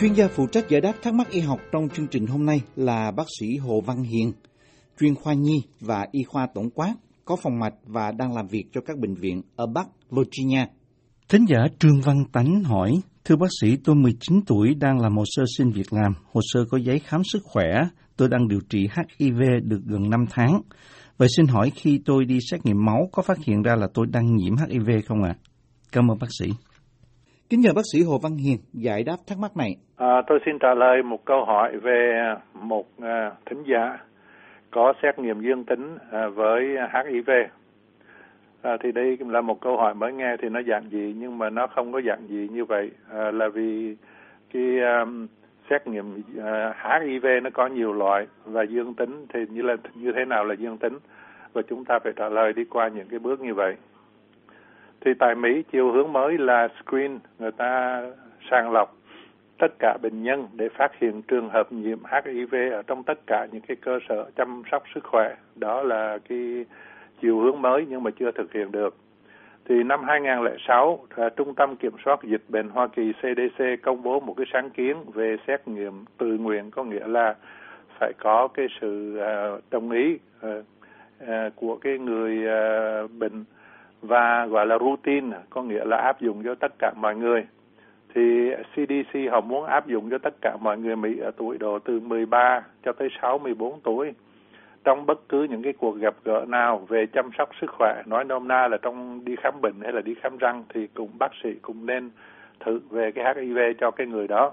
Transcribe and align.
Chuyên 0.00 0.12
gia 0.12 0.28
phụ 0.28 0.46
trách 0.46 0.68
giải 0.68 0.80
đáp 0.80 0.92
thắc 1.02 1.14
mắc 1.14 1.30
y 1.30 1.40
học 1.40 1.60
trong 1.72 1.88
chương 1.88 2.06
trình 2.06 2.26
hôm 2.26 2.46
nay 2.46 2.60
là 2.76 3.10
bác 3.10 3.26
sĩ 3.40 3.56
Hồ 3.56 3.80
Văn 3.80 4.02
Hiền, 4.02 4.32
chuyên 5.00 5.14
khoa 5.14 5.34
nhi 5.34 5.62
và 5.80 6.06
y 6.12 6.22
khoa 6.22 6.46
tổng 6.54 6.70
quát, 6.70 6.94
có 7.24 7.36
phòng 7.36 7.58
mạch 7.58 7.74
và 7.84 8.12
đang 8.12 8.34
làm 8.34 8.46
việc 8.46 8.64
cho 8.72 8.80
các 8.80 8.98
bệnh 8.98 9.14
viện 9.14 9.42
ở 9.56 9.66
Bắc 9.66 9.86
Virginia. 10.10 10.66
Thính 11.28 11.44
giả 11.48 11.58
Trương 11.78 12.00
Văn 12.00 12.16
Tánh 12.32 12.64
hỏi, 12.64 13.00
Thưa 13.24 13.36
bác 13.36 13.46
sĩ, 13.60 13.76
tôi 13.84 13.96
19 13.96 14.40
tuổi 14.46 14.74
đang 14.74 15.00
làm 15.00 15.16
hồ 15.16 15.22
sơ 15.26 15.44
xin 15.58 15.70
việc 15.70 15.92
làm. 15.92 16.12
Hồ 16.32 16.40
sơ 16.44 16.60
có 16.70 16.78
giấy 16.78 16.98
khám 16.98 17.20
sức 17.32 17.42
khỏe. 17.44 17.66
Tôi 18.16 18.28
đang 18.28 18.48
điều 18.48 18.60
trị 18.68 18.88
HIV 19.18 19.40
được 19.62 19.80
gần 19.84 20.10
5 20.10 20.24
tháng. 20.30 20.60
Vậy 21.16 21.28
xin 21.36 21.46
hỏi 21.46 21.72
khi 21.74 22.00
tôi 22.04 22.24
đi 22.24 22.38
xét 22.50 22.66
nghiệm 22.66 22.84
máu 22.84 23.08
có 23.12 23.22
phát 23.22 23.38
hiện 23.44 23.62
ra 23.62 23.76
là 23.76 23.88
tôi 23.94 24.06
đang 24.06 24.36
nhiễm 24.36 24.56
HIV 24.56 24.88
không 25.06 25.22
ạ? 25.22 25.34
À? 25.36 25.38
Cảm 25.92 26.10
ơn 26.10 26.18
bác 26.18 26.28
sĩ. 26.38 26.46
Kính 27.50 27.60
nhờ 27.60 27.72
bác 27.76 27.82
sĩ 27.92 27.98
Hồ 28.02 28.18
Văn 28.22 28.36
Hiền 28.36 28.58
giải 28.72 29.02
đáp 29.06 29.16
thắc 29.26 29.38
mắc 29.38 29.56
này. 29.56 29.76
À, 29.96 30.22
tôi 30.26 30.38
xin 30.46 30.58
trả 30.58 30.74
lời 30.74 31.02
một 31.02 31.24
câu 31.24 31.44
hỏi 31.44 31.76
về 31.82 32.34
một 32.54 32.86
à, 33.02 33.32
thính 33.46 33.62
giả 33.66 33.98
có 34.70 34.92
xét 35.02 35.18
nghiệm 35.18 35.40
dương 35.40 35.64
tính 35.64 35.98
à, 36.10 36.28
với 36.28 36.62
HIV. 36.94 37.30
À, 38.62 38.76
thì 38.82 38.92
đây 38.92 39.18
là 39.20 39.40
một 39.40 39.60
câu 39.60 39.76
hỏi 39.76 39.94
mới 39.94 40.12
nghe 40.12 40.36
thì 40.42 40.48
nó 40.48 40.60
dạng 40.68 40.90
gì 40.90 41.14
nhưng 41.18 41.38
mà 41.38 41.50
nó 41.50 41.66
không 41.66 41.92
có 41.92 42.00
dạng 42.06 42.28
gì 42.28 42.48
như 42.52 42.64
vậy 42.64 42.90
à, 43.10 43.30
là 43.30 43.48
vì 43.48 43.96
cái 44.52 44.80
à, 44.80 45.04
xét 45.70 45.86
nghiệm 45.86 46.22
à, 46.44 46.74
HIV 46.82 47.26
nó 47.42 47.50
có 47.54 47.66
nhiều 47.66 47.92
loại 47.92 48.26
và 48.44 48.62
dương 48.62 48.94
tính 48.94 49.26
thì 49.34 49.40
như 49.50 49.62
là 49.62 49.76
như 49.94 50.12
thế 50.16 50.24
nào 50.24 50.44
là 50.44 50.54
dương 50.54 50.78
tính 50.78 50.98
và 51.52 51.62
chúng 51.68 51.84
ta 51.84 51.98
phải 52.04 52.12
trả 52.16 52.28
lời 52.28 52.52
đi 52.52 52.64
qua 52.64 52.88
những 52.88 53.08
cái 53.08 53.18
bước 53.18 53.40
như 53.40 53.54
vậy. 53.54 53.74
Thì 55.00 55.14
tại 55.18 55.34
Mỹ 55.34 55.62
chiều 55.72 55.92
hướng 55.92 56.12
mới 56.12 56.38
là 56.38 56.68
screen 56.82 57.18
người 57.38 57.52
ta 57.52 58.02
sàng 58.50 58.72
lọc 58.72 58.94
tất 59.58 59.78
cả 59.78 59.96
bệnh 60.02 60.22
nhân 60.22 60.48
để 60.52 60.68
phát 60.68 60.98
hiện 61.00 61.22
trường 61.22 61.48
hợp 61.48 61.72
nhiễm 61.72 61.98
HIV 62.04 62.54
ở 62.72 62.82
trong 62.86 63.02
tất 63.02 63.26
cả 63.26 63.46
những 63.52 63.62
cái 63.68 63.76
cơ 63.76 63.98
sở 64.08 64.30
chăm 64.36 64.62
sóc 64.70 64.82
sức 64.94 65.04
khỏe. 65.04 65.34
Đó 65.56 65.82
là 65.82 66.18
cái 66.28 66.64
chiều 67.22 67.40
hướng 67.40 67.62
mới 67.62 67.86
nhưng 67.88 68.02
mà 68.02 68.10
chưa 68.18 68.30
thực 68.30 68.52
hiện 68.52 68.72
được. 68.72 68.96
Thì 69.68 69.82
năm 69.82 70.04
2006, 70.04 71.06
à, 71.16 71.28
Trung 71.36 71.54
tâm 71.54 71.76
Kiểm 71.76 71.92
soát 72.04 72.20
Dịch 72.22 72.42
bệnh 72.48 72.68
Hoa 72.68 72.88
Kỳ 72.88 73.12
CDC 73.12 73.64
công 73.82 74.02
bố 74.02 74.20
một 74.20 74.34
cái 74.36 74.46
sáng 74.52 74.70
kiến 74.70 74.96
về 75.14 75.36
xét 75.46 75.68
nghiệm 75.68 76.04
tự 76.18 76.26
nguyện, 76.26 76.70
có 76.70 76.84
nghĩa 76.84 77.06
là 77.06 77.34
phải 78.00 78.12
có 78.18 78.48
cái 78.54 78.66
sự 78.80 79.18
à, 79.18 79.50
đồng 79.70 79.90
ý 79.90 80.18
à, 80.40 81.50
của 81.56 81.76
cái 81.76 81.98
người 81.98 82.46
bệnh 83.18 83.44
và 84.02 84.46
gọi 84.46 84.66
là 84.66 84.78
routine, 84.78 85.36
có 85.50 85.62
nghĩa 85.62 85.84
là 85.84 85.96
áp 85.96 86.20
dụng 86.20 86.42
cho 86.44 86.54
tất 86.54 86.72
cả 86.78 86.92
mọi 86.96 87.16
người. 87.16 87.46
Thì 88.14 88.50
CDC 88.74 89.18
họ 89.30 89.40
muốn 89.40 89.64
áp 89.64 89.86
dụng 89.86 90.10
cho 90.10 90.18
tất 90.18 90.34
cả 90.40 90.56
mọi 90.60 90.78
người 90.78 90.96
Mỹ 90.96 91.18
ở 91.18 91.30
tuổi 91.36 91.58
độ 91.58 91.78
từ 91.78 92.00
13 92.00 92.62
cho 92.84 92.92
tới 92.92 93.08
64 93.22 93.80
tuổi 93.80 94.14
trong 94.84 95.06
bất 95.06 95.28
cứ 95.28 95.42
những 95.42 95.62
cái 95.62 95.72
cuộc 95.72 95.96
gặp 95.96 96.14
gỡ 96.24 96.44
nào 96.48 96.78
về 96.88 97.06
chăm 97.06 97.30
sóc 97.38 97.48
sức 97.60 97.70
khỏe 97.70 98.02
nói 98.06 98.24
nôm 98.24 98.48
na 98.48 98.68
là 98.68 98.76
trong 98.82 99.24
đi 99.24 99.36
khám 99.36 99.60
bệnh 99.60 99.74
hay 99.82 99.92
là 99.92 100.00
đi 100.00 100.14
khám 100.14 100.36
răng 100.38 100.64
thì 100.74 100.86
cũng 100.94 101.10
bác 101.18 101.32
sĩ 101.42 101.54
cũng 101.62 101.86
nên 101.86 102.10
thử 102.60 102.80
về 102.90 103.12
cái 103.12 103.34
HIV 103.34 103.58
cho 103.80 103.90
cái 103.90 104.06
người 104.06 104.28
đó 104.28 104.52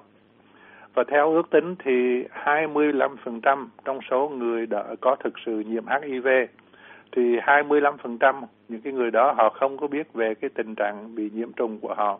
và 0.93 1.03
theo 1.07 1.31
ước 1.31 1.49
tính 1.49 1.75
thì 1.79 2.23
25% 2.43 3.67
trong 3.85 3.99
số 4.09 4.29
người 4.29 4.65
đã 4.65 4.83
có 5.01 5.15
thực 5.23 5.33
sự 5.45 5.59
nhiễm 5.59 5.83
HIV 5.87 6.27
thì 7.11 7.37
25% 7.37 8.41
những 8.69 8.81
cái 8.81 8.93
người 8.93 9.11
đó 9.11 9.33
họ 9.37 9.49
không 9.49 9.77
có 9.77 9.87
biết 9.87 10.13
về 10.13 10.35
cái 10.35 10.49
tình 10.49 10.75
trạng 10.75 11.15
bị 11.15 11.29
nhiễm 11.33 11.51
trùng 11.51 11.79
của 11.79 11.93
họ. 11.93 12.19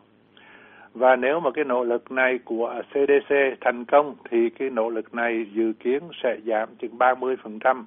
Và 0.93 1.15
nếu 1.15 1.39
mà 1.39 1.51
cái 1.51 1.65
nỗ 1.65 1.83
lực 1.83 2.11
này 2.11 2.39
của 2.45 2.81
CDC 2.89 3.35
thành 3.61 3.85
công 3.85 4.15
thì 4.29 4.49
cái 4.49 4.69
nỗ 4.69 4.89
lực 4.89 5.15
này 5.15 5.45
dự 5.53 5.73
kiến 5.79 6.03
sẽ 6.23 6.37
giảm 6.45 6.69
chừng 6.75 6.97
30% 6.97 7.83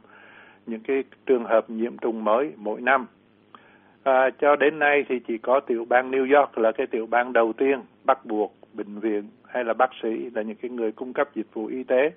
những 0.66 0.80
cái 0.80 1.04
trường 1.26 1.44
hợp 1.44 1.70
nhiễm 1.70 1.98
trùng 1.98 2.24
mới 2.24 2.52
mỗi 2.56 2.80
năm. 2.80 3.06
À, 4.02 4.30
cho 4.40 4.56
đến 4.56 4.78
nay 4.78 5.04
thì 5.08 5.18
chỉ 5.28 5.38
có 5.38 5.60
tiểu 5.60 5.84
bang 5.88 6.10
New 6.10 6.38
York 6.38 6.58
là 6.58 6.72
cái 6.72 6.86
tiểu 6.86 7.06
bang 7.06 7.32
đầu 7.32 7.52
tiên 7.52 7.80
bắt 8.04 8.26
buộc 8.26 8.54
bệnh 8.72 9.00
viện 9.00 9.22
hay 9.46 9.64
là 9.64 9.74
bác 9.74 9.90
sĩ 10.02 10.30
là 10.34 10.42
những 10.42 10.56
cái 10.56 10.70
người 10.70 10.92
cung 10.92 11.12
cấp 11.12 11.28
dịch 11.34 11.54
vụ 11.54 11.66
y 11.66 11.84
tế 11.84 12.10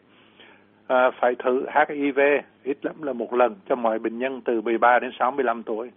à, 0.92 1.12
phải 1.20 1.36
thử 1.36 1.66
HIV 1.76 2.20
ít 2.64 2.78
lắm 2.82 2.96
là 3.02 3.14
một 3.14 3.34
lần 3.34 3.56
cho 3.70 3.76
mọi 3.76 4.00
bệnh 4.00 4.20
nhân 4.20 4.42
từ 4.46 4.62
13 4.62 5.00
đến 5.00 5.12
65 5.20 5.64
tuổi. 5.64 5.92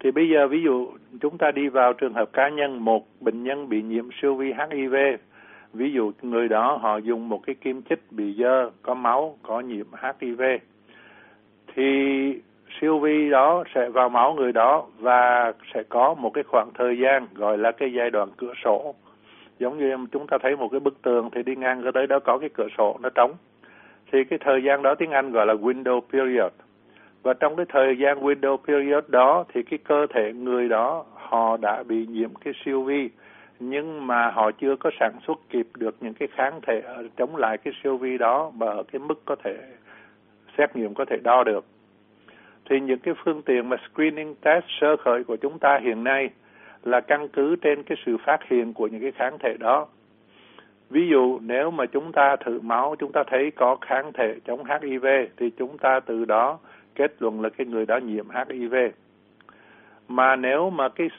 Thì 0.00 0.10
bây 0.10 0.28
giờ 0.28 0.48
ví 0.48 0.62
dụ 0.62 0.86
chúng 1.20 1.38
ta 1.38 1.50
đi 1.50 1.68
vào 1.68 1.92
trường 1.92 2.14
hợp 2.14 2.32
cá 2.32 2.48
nhân 2.48 2.84
một 2.84 3.06
bệnh 3.20 3.44
nhân 3.44 3.68
bị 3.68 3.82
nhiễm 3.82 4.08
siêu 4.20 4.34
vi 4.34 4.52
HIV 4.52 4.94
ví 5.72 5.92
dụ 5.92 6.12
người 6.22 6.48
đó 6.48 6.78
họ 6.82 6.96
dùng 6.96 7.28
một 7.28 7.40
cái 7.46 7.54
kim 7.54 7.82
chích 7.82 8.00
bị 8.10 8.34
dơ 8.34 8.70
có 8.82 8.94
máu 8.94 9.36
có 9.42 9.60
nhiễm 9.60 9.86
HIV 10.02 10.42
thì 11.74 11.82
siêu 12.80 12.98
vi 12.98 13.30
đó 13.30 13.64
sẽ 13.74 13.88
vào 13.88 14.08
máu 14.08 14.34
người 14.34 14.52
đó 14.52 14.86
và 14.98 15.52
sẽ 15.74 15.82
có 15.88 16.14
một 16.14 16.30
cái 16.34 16.44
khoảng 16.44 16.70
thời 16.74 16.98
gian 16.98 17.26
gọi 17.34 17.58
là 17.58 17.72
cái 17.72 17.92
giai 17.92 18.10
đoạn 18.10 18.28
cửa 18.36 18.52
sổ 18.64 18.94
giống 19.58 19.78
như 19.78 19.96
chúng 20.12 20.26
ta 20.26 20.38
thấy 20.42 20.56
một 20.56 20.68
cái 20.68 20.80
bức 20.80 21.02
tường 21.02 21.30
thì 21.32 21.42
đi 21.42 21.56
ngang 21.56 21.82
cái 21.82 21.92
tới 21.92 22.06
đó 22.06 22.18
có 22.18 22.38
cái 22.38 22.48
cửa 22.54 22.68
sổ, 22.78 22.98
nó 23.02 23.08
trống. 23.14 23.32
Thì 24.12 24.24
cái 24.24 24.38
thời 24.44 24.62
gian 24.62 24.82
đó 24.82 24.94
tiếng 24.94 25.10
Anh 25.10 25.32
gọi 25.32 25.46
là 25.46 25.54
window 25.54 26.00
period. 26.00 26.52
Và 27.22 27.34
trong 27.34 27.56
cái 27.56 27.66
thời 27.68 27.98
gian 27.98 28.20
window 28.20 28.56
period 28.56 29.04
đó 29.08 29.44
thì 29.54 29.62
cái 29.62 29.78
cơ 29.78 30.06
thể 30.14 30.32
người 30.32 30.68
đó, 30.68 31.04
họ 31.14 31.56
đã 31.56 31.82
bị 31.82 32.06
nhiễm 32.06 32.34
cái 32.34 32.54
siêu 32.64 32.82
vi. 32.82 33.10
Nhưng 33.60 34.06
mà 34.06 34.30
họ 34.30 34.50
chưa 34.50 34.76
có 34.76 34.90
sản 35.00 35.12
xuất 35.26 35.38
kịp 35.50 35.66
được 35.76 35.96
những 36.00 36.14
cái 36.14 36.28
kháng 36.32 36.60
thể 36.66 36.82
chống 37.16 37.36
lại 37.36 37.58
cái 37.58 37.74
siêu 37.82 37.96
vi 37.96 38.18
đó 38.18 38.52
mà 38.54 38.66
ở 38.66 38.82
cái 38.92 38.98
mức 38.98 39.22
có 39.24 39.36
thể, 39.44 39.56
xét 40.58 40.76
nghiệm 40.76 40.94
có 40.94 41.04
thể 41.04 41.16
đo 41.22 41.44
được. 41.44 41.64
Thì 42.70 42.80
những 42.80 42.98
cái 42.98 43.14
phương 43.24 43.42
tiện 43.42 43.68
mà 43.68 43.76
screening 43.92 44.34
test 44.34 44.64
sơ 44.80 44.96
khởi 44.96 45.24
của 45.24 45.36
chúng 45.36 45.58
ta 45.58 45.78
hiện 45.82 46.04
nay 46.04 46.30
là 46.84 47.00
căn 47.00 47.28
cứ 47.28 47.56
trên 47.56 47.82
cái 47.82 47.98
sự 48.06 48.16
phát 48.26 48.48
hiện 48.48 48.74
của 48.74 48.86
những 48.86 49.02
cái 49.02 49.12
kháng 49.12 49.38
thể 49.38 49.56
đó. 49.60 49.86
Ví 50.90 51.08
dụ, 51.08 51.38
nếu 51.42 51.70
mà 51.70 51.86
chúng 51.86 52.12
ta 52.12 52.36
thử 52.36 52.60
máu, 52.60 52.94
chúng 52.98 53.12
ta 53.12 53.24
thấy 53.26 53.50
có 53.50 53.76
kháng 53.80 54.12
thể 54.12 54.34
chống 54.46 54.64
HIV 54.64 55.06
thì 55.36 55.50
chúng 55.50 55.78
ta 55.78 56.00
từ 56.00 56.24
đó 56.24 56.58
kết 56.94 57.12
luận 57.18 57.40
là 57.40 57.48
cái 57.48 57.66
người 57.66 57.86
đó 57.86 57.96
nhiễm 57.96 58.26
HIV. 58.30 58.74
Mà 60.08 60.36
nếu 60.36 60.70
mà 60.70 60.88
cái 60.88 61.10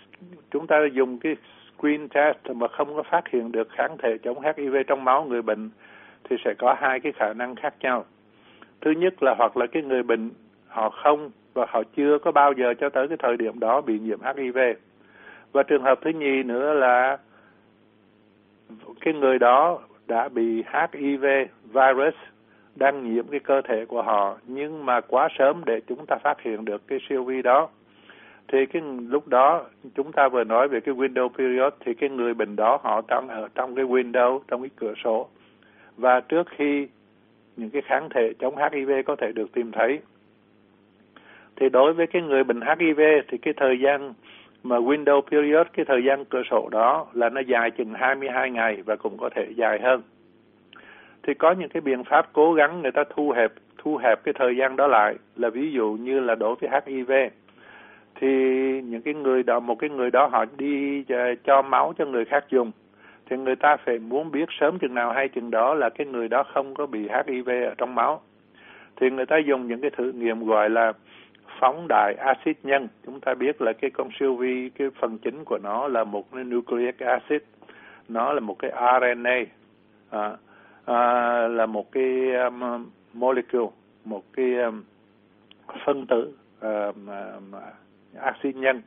chúng 0.51 0.67
ta 0.67 0.77
dùng 0.93 1.19
cái 1.19 1.35
screen 1.77 2.07
test 2.09 2.37
mà 2.55 2.67
không 2.67 2.95
có 2.95 3.03
phát 3.03 3.27
hiện 3.27 3.51
được 3.51 3.69
kháng 3.69 3.97
thể 3.97 4.17
chống 4.17 4.41
HIV 4.41 4.75
trong 4.87 5.03
máu 5.03 5.25
người 5.25 5.41
bệnh, 5.41 5.69
thì 6.23 6.35
sẽ 6.45 6.53
có 6.57 6.75
hai 6.79 6.99
cái 6.99 7.11
khả 7.11 7.33
năng 7.33 7.55
khác 7.55 7.73
nhau 7.79 8.05
thứ 8.81 8.91
nhất 8.91 9.23
là 9.23 9.35
hoặc 9.37 9.57
là 9.57 9.67
cái 9.67 9.83
người 9.83 10.03
bệnh 10.03 10.29
họ 10.67 10.89
không 10.89 11.31
và 11.53 11.65
họ 11.69 11.83
chưa 11.95 12.17
có 12.17 12.31
bao 12.31 12.53
giờ 12.53 12.73
cho 12.79 12.89
tới 12.89 13.07
cái 13.07 13.17
thời 13.17 13.37
điểm 13.37 13.59
đó 13.59 13.81
bị 13.81 13.99
nhiễm 13.99 14.19
HIV 14.21 14.57
và 15.51 15.63
trường 15.63 15.83
hợp 15.83 15.99
thứ 16.01 16.09
nhì 16.09 16.43
nữa 16.43 16.73
là 16.73 17.17
cái 19.01 19.13
người 19.13 19.39
đó 19.39 19.79
đã 20.07 20.29
bị 20.29 20.63
HIV 20.73 21.25
virus 21.63 22.15
đang 22.75 23.13
nhiễm 23.13 23.27
cái 23.27 23.39
cơ 23.39 23.61
thể 23.61 23.85
của 23.85 24.01
họ, 24.01 24.38
nhưng 24.47 24.85
mà 24.85 25.01
quá 25.01 25.27
sớm 25.38 25.61
để 25.65 25.81
chúng 25.88 26.05
ta 26.05 26.15
phát 26.15 26.41
hiện 26.41 26.65
được 26.65 26.88
cái 26.88 26.99
siêu 27.09 27.23
vi 27.23 27.41
đó 27.41 27.69
thì 28.51 28.65
cái 28.65 28.81
lúc 29.07 29.27
đó 29.27 29.65
chúng 29.95 30.11
ta 30.11 30.29
vừa 30.29 30.43
nói 30.43 30.67
về 30.67 30.79
cái 30.79 30.95
window 30.95 31.29
period, 31.29 31.73
thì 31.79 31.93
cái 31.93 32.09
người 32.09 32.33
bệnh 32.33 32.55
đó 32.55 32.79
họ 32.83 33.01
đang 33.07 33.27
ở 33.27 33.47
trong 33.55 33.75
cái 33.75 33.85
window, 33.85 34.39
trong 34.47 34.61
cái 34.61 34.69
cửa 34.75 34.93
sổ 35.03 35.27
và 35.97 36.19
trước 36.19 36.47
khi 36.49 36.88
những 37.57 37.69
cái 37.69 37.81
kháng 37.81 38.09
thể 38.09 38.33
chống 38.39 38.55
HIV 38.57 38.91
có 39.05 39.15
thể 39.15 39.31
được 39.31 39.51
tìm 39.53 39.71
thấy. 39.71 39.99
Thì 41.55 41.69
đối 41.69 41.93
với 41.93 42.07
cái 42.07 42.21
người 42.21 42.43
bệnh 42.43 42.61
HIV 42.61 42.99
thì 43.27 43.38
cái 43.38 43.53
thời 43.57 43.79
gian 43.79 44.13
mà 44.63 44.77
window 44.77 45.21
period, 45.21 45.67
cái 45.73 45.85
thời 45.85 46.03
gian 46.03 46.25
cửa 46.25 46.41
sổ 46.50 46.69
đó 46.71 47.07
là 47.13 47.29
nó 47.29 47.41
dài 47.41 47.71
chừng 47.71 47.94
22 47.94 48.51
ngày 48.51 48.81
và 48.85 48.95
cũng 48.95 49.17
có 49.17 49.29
thể 49.35 49.47
dài 49.56 49.79
hơn. 49.83 50.01
Thì 51.23 51.33
có 51.33 51.51
những 51.51 51.69
cái 51.69 51.81
biện 51.81 52.03
pháp 52.03 52.29
cố 52.33 52.53
gắng 52.53 52.81
người 52.81 52.91
ta 52.91 53.03
thu 53.15 53.31
hẹp 53.31 53.51
thu 53.77 53.97
hẹp 53.97 54.23
cái 54.23 54.33
thời 54.39 54.56
gian 54.57 54.75
đó 54.75 54.88
lại 54.88 55.15
là 55.35 55.50
ví 55.50 55.71
dụ 55.71 55.97
như 56.01 56.19
là 56.19 56.35
đối 56.35 56.56
với 56.56 56.69
HIV 56.85 57.11
thì 58.15 58.27
những 58.81 59.01
cái 59.01 59.13
người 59.13 59.44
đó 59.44 59.59
một 59.59 59.75
cái 59.75 59.89
người 59.89 60.11
đó 60.11 60.27
họ 60.27 60.45
đi 60.57 61.03
cho 61.44 61.62
máu 61.62 61.94
cho 61.97 62.05
người 62.05 62.25
khác 62.25 62.45
dùng 62.50 62.71
thì 63.29 63.38
người 63.38 63.55
ta 63.55 63.77
phải 63.85 64.00
muốn 64.00 64.31
biết 64.31 64.50
sớm 64.59 64.79
chừng 64.79 64.94
nào 64.94 65.12
hay 65.12 65.27
chừng 65.27 65.51
đó 65.51 65.73
là 65.73 65.89
cái 65.89 66.07
người 66.07 66.27
đó 66.27 66.44
không 66.53 66.73
có 66.73 66.85
bị 66.85 67.00
HIV 67.00 67.50
ở 67.50 67.73
trong 67.77 67.95
máu. 67.95 68.21
Thì 68.95 69.09
người 69.09 69.25
ta 69.25 69.38
dùng 69.38 69.67
những 69.67 69.81
cái 69.81 69.91
thử 69.97 70.12
nghiệm 70.12 70.45
gọi 70.45 70.69
là 70.69 70.94
phóng 71.59 71.85
đại 71.89 72.13
axit 72.13 72.57
nhân. 72.63 72.88
Chúng 73.06 73.19
ta 73.19 73.33
biết 73.33 73.61
là 73.61 73.73
cái 73.73 73.91
con 73.91 74.09
siêu 74.19 74.35
vi, 74.35 74.69
cái 74.69 74.88
phần 75.00 75.17
chính 75.17 75.45
của 75.45 75.57
nó 75.63 75.88
là 75.88 76.03
một 76.03 76.31
cái 76.31 76.44
nucleic 76.44 77.00
acid. 77.00 77.41
Nó 78.09 78.33
là 78.33 78.39
một 78.39 78.59
cái 78.59 78.71
RNA, 78.71 79.39
à, 80.09 80.31
à, 80.85 81.47
là 81.47 81.65
một 81.65 81.91
cái 81.91 82.33
um, 82.33 82.89
molecule, 83.13 83.69
một 84.06 84.23
cái 84.33 84.56
um, 84.56 84.83
phân 85.85 86.06
tử 86.07 86.33
um, 86.61 87.07
um, 87.07 87.62
axit 88.15 88.55
nhân 88.55 88.81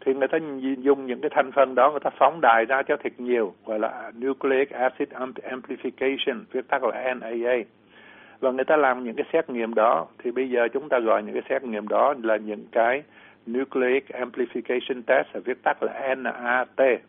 thì 0.00 0.14
người 0.14 0.28
ta 0.28 0.38
dùng 0.78 1.06
những 1.06 1.20
cái 1.20 1.30
thành 1.34 1.52
phần 1.52 1.74
đó 1.74 1.90
người 1.90 2.00
ta 2.00 2.10
phóng 2.18 2.40
đại 2.42 2.64
ra 2.64 2.82
cho 2.82 2.96
thật 3.04 3.12
nhiều 3.18 3.54
gọi 3.66 3.78
là 3.78 4.12
nucleic 4.18 4.70
acid 4.70 5.08
amplification 5.42 6.44
viết 6.52 6.68
tắt 6.68 6.82
là 6.84 7.14
NAA 7.14 7.56
và 8.44 8.50
người 8.50 8.64
ta 8.64 8.76
làm 8.76 9.04
những 9.04 9.14
cái 9.14 9.26
xét 9.32 9.50
nghiệm 9.50 9.74
đó. 9.74 10.06
Thì 10.18 10.30
bây 10.30 10.50
giờ 10.50 10.68
chúng 10.72 10.88
ta 10.88 10.98
gọi 10.98 11.22
những 11.22 11.34
cái 11.34 11.42
xét 11.48 11.64
nghiệm 11.64 11.88
đó 11.88 12.14
là 12.22 12.36
những 12.36 12.64
cái 12.72 13.02
nucleic 13.46 14.08
amplification 14.08 15.02
test 15.06 15.26
viết 15.44 15.62
tắt 15.62 15.82
là 15.82 16.14
NAT 16.14 17.00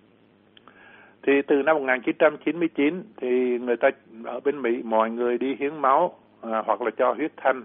thì 1.27 1.41
từ 1.47 1.63
năm 1.63 1.75
1999 1.75 3.03
thì 3.17 3.59
người 3.59 3.77
ta 3.77 3.89
ở 4.23 4.39
bên 4.39 4.61
Mỹ 4.61 4.81
mọi 4.83 5.09
người 5.09 5.37
đi 5.37 5.55
hiến 5.59 5.81
máu 5.81 6.13
à, 6.41 6.63
hoặc 6.65 6.81
là 6.81 6.91
cho 6.97 7.13
huyết 7.13 7.31
thanh. 7.37 7.63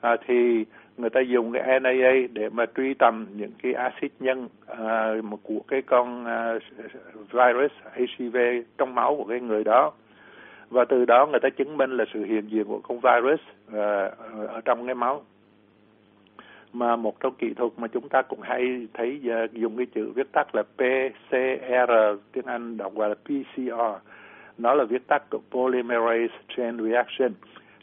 À, 0.00 0.16
thì 0.26 0.64
người 0.96 1.10
ta 1.10 1.20
dùng 1.20 1.52
cái 1.52 1.80
NAA 1.80 2.12
để 2.32 2.48
mà 2.48 2.66
truy 2.76 2.94
tầm 2.94 3.26
những 3.36 3.52
cái 3.62 3.72
axit 3.72 4.12
nhân 4.20 4.48
à, 4.66 5.14
của 5.42 5.60
cái 5.68 5.82
con 5.82 6.24
à, 6.24 6.54
virus 7.32 7.72
HIV 7.94 8.36
trong 8.78 8.94
máu 8.94 9.16
của 9.16 9.24
cái 9.24 9.40
người 9.40 9.64
đó 9.64 9.92
và 10.70 10.84
từ 10.84 11.04
đó 11.04 11.26
người 11.26 11.40
ta 11.40 11.48
chứng 11.50 11.76
minh 11.76 11.90
là 11.96 12.04
sự 12.14 12.24
hiện 12.24 12.48
diện 12.48 12.64
của 12.64 12.80
con 12.82 13.00
virus 13.00 13.40
à, 13.72 14.10
ở 14.48 14.60
trong 14.64 14.86
cái 14.86 14.94
máu. 14.94 15.22
Mà 16.72 16.96
một 16.96 17.20
trong 17.20 17.34
kỹ 17.34 17.54
thuật 17.54 17.72
mà 17.76 17.88
chúng 17.88 18.08
ta 18.08 18.22
cũng 18.22 18.40
hay 18.40 18.86
thấy 18.94 19.20
uh, 19.44 19.52
dùng 19.52 19.76
cái 19.76 19.86
chữ 19.86 20.12
viết 20.14 20.32
tắt 20.32 20.54
là 20.54 20.62
PCR 20.62 21.92
tiếng 22.32 22.44
Anh 22.46 22.76
đọc 22.76 22.94
gọi 22.94 23.08
là 23.08 23.14
PCR 23.14 24.08
nó 24.58 24.74
là 24.74 24.84
viết 24.84 25.06
tắt 25.06 25.22
của 25.30 25.40
polymerase 25.50 26.34
chain 26.56 26.78
reaction. 26.78 27.32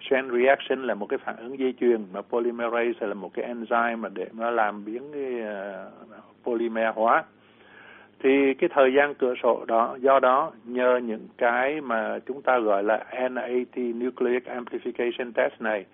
Chain 0.10 0.32
reaction 0.32 0.84
là 0.84 0.94
một 0.94 1.06
cái 1.06 1.20
phản 1.26 1.36
ứng 1.38 1.60
dây 1.60 1.74
chuyền 1.80 2.06
mà 2.14 2.22
polymerase 2.22 3.08
là 3.08 3.14
một 3.14 3.34
cái 3.34 3.54
enzyme 3.54 3.98
mà 3.98 4.10
để 4.14 4.28
nó 4.34 4.52
làm 4.52 4.86
biến 4.86 5.04
cái 5.14 5.34
uh, 5.34 6.14
polymer 6.44 6.96
hóa 6.96 7.24
thì 8.25 8.54
cái 8.54 8.69
thời 8.74 8.94
gian 8.94 9.13
cửa 9.13 9.33
sổ 9.44 9.66
đó, 9.68 9.98
do 10.01 10.19
đó 10.19 10.51
nhờ 10.63 11.00
những 11.04 11.27
cái 11.38 11.81
mà 11.81 12.19
chúng 12.25 12.42
ta 12.42 12.60
gọi 12.60 12.83
là 12.83 13.06
NAT 13.12 13.77
nucleic 13.77 14.45
amplification 14.45 15.31
test 15.31 15.54
này, 15.60 15.86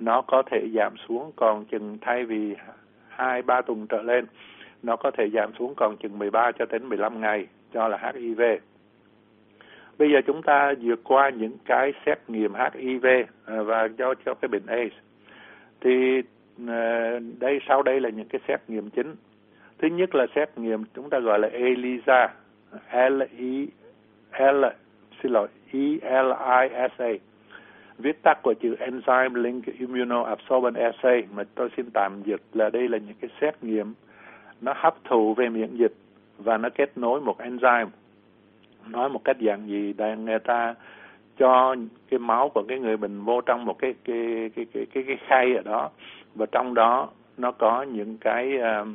nó 0.00 0.22
có 0.22 0.42
thể 0.50 0.68
giảm 0.74 0.94
xuống 1.08 1.32
còn 1.36 1.64
chừng, 1.64 1.98
thay 2.00 2.24
vì 2.24 2.54
hai 3.08 3.42
ba 3.42 3.60
tuần 3.62 3.86
trở 3.86 4.02
lên, 4.02 4.26
nó 4.82 4.96
có 4.96 5.10
thể 5.10 5.30
giảm 5.30 5.52
xuống 5.58 5.74
còn 5.76 5.96
chừng 5.96 6.18
13 6.18 6.52
cho 6.58 6.64
đến 6.66 6.88
15 6.88 7.20
ngày, 7.20 7.46
cho 7.74 7.88
là 7.88 8.12
HIV. 8.14 8.40
Bây 9.98 10.10
giờ 10.12 10.18
chúng 10.26 10.42
ta 10.42 10.74
vượt 10.80 11.00
qua 11.04 11.30
những 11.30 11.56
cái 11.64 11.92
xét 12.06 12.18
nghiệm 12.28 12.52
HIV 12.54 13.06
à, 13.46 13.62
và 13.62 13.88
do 13.98 14.14
cho 14.26 14.34
cái 14.34 14.48
bệnh 14.48 14.66
AIDS. 14.66 14.94
Thì 15.80 16.22
à, 16.68 17.12
đây, 17.40 17.60
sau 17.68 17.82
đây 17.82 18.00
là 18.00 18.08
những 18.08 18.28
cái 18.28 18.40
xét 18.48 18.60
nghiệm 18.68 18.90
chính. 18.90 19.14
Thứ 19.82 19.88
nhất 19.88 20.14
là 20.14 20.26
xét 20.34 20.58
nghiệm 20.58 20.84
chúng 20.94 21.10
ta 21.10 21.18
gọi 21.18 21.38
là 21.38 21.48
ELISA, 21.48 22.28
L 22.92 23.22
E 23.38 24.52
L 24.52 24.64
xin 25.22 25.32
lỗi 25.32 25.48
E 25.72 26.22
L 26.22 26.32
I 26.32 26.88
S 26.96 27.00
A. 27.00 27.10
Viết 27.98 28.22
tắt 28.22 28.38
của 28.42 28.54
chữ 28.60 28.76
Enzyme 28.78 29.42
Link 29.42 29.64
Immunoabsorbent 29.78 30.74
Assay 30.74 31.24
mà 31.34 31.44
tôi 31.54 31.68
xin 31.76 31.86
tạm 31.94 32.22
dịch 32.24 32.40
là 32.52 32.70
đây 32.70 32.88
là 32.88 32.98
những 32.98 33.16
cái 33.20 33.30
xét 33.40 33.64
nghiệm 33.64 33.94
nó 34.60 34.72
hấp 34.76 34.94
thụ 35.04 35.34
về 35.34 35.48
miễn 35.48 35.76
dịch 35.76 35.92
và 36.38 36.56
nó 36.56 36.68
kết 36.74 36.98
nối 36.98 37.20
một 37.20 37.38
enzyme. 37.38 37.86
Nói 38.86 39.08
một 39.08 39.24
cách 39.24 39.36
dạng 39.40 39.68
gì? 39.68 39.94
Là 39.98 40.14
người 40.14 40.38
ta 40.38 40.74
cho 41.38 41.76
cái 42.10 42.18
máu 42.18 42.48
của 42.48 42.62
cái 42.68 42.78
người 42.78 42.96
bệnh 42.96 43.24
vô 43.24 43.40
trong 43.40 43.64
một 43.64 43.78
cái 43.78 43.94
cái 44.04 44.50
cái 44.56 44.66
cái 44.72 44.86
cái, 44.94 45.04
cái 45.06 45.16
khay 45.26 45.54
ở 45.54 45.62
đó 45.62 45.90
và 46.34 46.46
trong 46.46 46.74
đó 46.74 47.08
nó 47.38 47.52
có 47.52 47.82
những 47.82 48.18
cái 48.18 48.58
uh, 48.58 48.88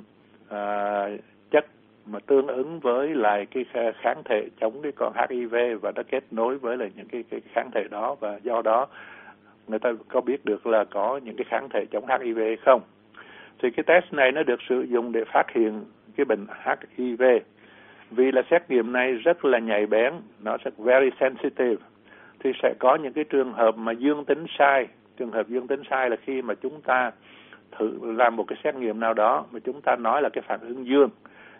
à, 0.56 1.10
chất 1.52 1.66
mà 2.06 2.19
tương 2.19 2.48
ứng 2.48 2.80
với 2.80 3.16
lại 3.16 3.46
cái 3.46 3.66
kháng 4.02 4.22
thể 4.25 4.50
chống 4.60 4.81
cái 4.84 4.92
con 4.92 5.13
HIV 5.30 5.56
và 5.81 5.92
nó 5.96 6.02
kết 6.12 6.24
nối 6.31 6.57
với 6.57 6.78
lại 6.78 6.92
những 6.96 7.07
cái 7.07 7.24
cái 7.30 7.42
kháng 7.54 7.69
thể 7.74 7.84
đó 7.92 8.16
và 8.19 8.40
do 8.44 8.62
đó 8.62 8.88
người 9.68 9.80
ta 9.80 9.94
có 10.07 10.22
biết 10.22 10.46
được 10.46 10.68
là 10.68 10.84
có 10.84 11.19
những 11.24 11.36
cái 11.36 11.46
kháng 11.50 11.69
thể 11.69 11.86
chống 11.92 12.06
HIV 12.07 12.38
hay 12.38 12.57
không. 12.66 12.81
Thì 13.60 13.69
cái 13.72 13.84
test 13.84 14.13
này 14.13 14.31
nó 14.31 14.44
được 14.44 14.60
sử 14.69 14.81
dụng 14.81 15.12
để 15.12 15.24
phát 15.34 15.46
hiện 15.56 15.86
cái 16.18 16.25
bệnh 16.25 16.46
HIV. 16.98 17.24
Vì 18.12 18.31
là 18.31 18.42
xét 18.52 18.69
nghiệm 18.69 18.92
này 18.92 19.13
rất 19.13 19.46
là 19.46 19.60
nhạy 19.60 19.86
bén, 19.86 20.13
nó 20.44 20.57
sẽ 20.66 20.72
very 20.78 21.10
sensitive. 21.19 21.86
Thì 22.40 22.52
sẽ 22.63 22.74
có 22.80 22.96
những 22.96 23.13
cái 23.13 23.24
trường 23.24 23.54
hợp 23.54 23.78
mà 23.78 23.92
dương 23.92 24.25
tính 24.25 24.46
sai. 24.57 24.88
Trường 25.18 25.31
hợp 25.31 25.48
dương 25.48 25.68
tính 25.68 25.81
sai 25.90 26.10
là 26.10 26.16
khi 26.16 26.42
mà 26.42 26.54
chúng 26.54 26.81
ta 26.81 27.12
thử 27.77 28.00
làm 28.01 28.36
một 28.36 28.44
cái 28.48 28.57
xét 28.63 28.75
nghiệm 28.75 29.00
nào 29.00 29.13
đó 29.13 29.45
mà 29.51 29.60
chúng 29.60 29.81
ta 29.81 29.95
nói 29.95 30.22
là 30.22 30.30
cái 30.30 30.44
phản 30.48 30.60
ứng 30.60 30.88
dương. 30.88 31.10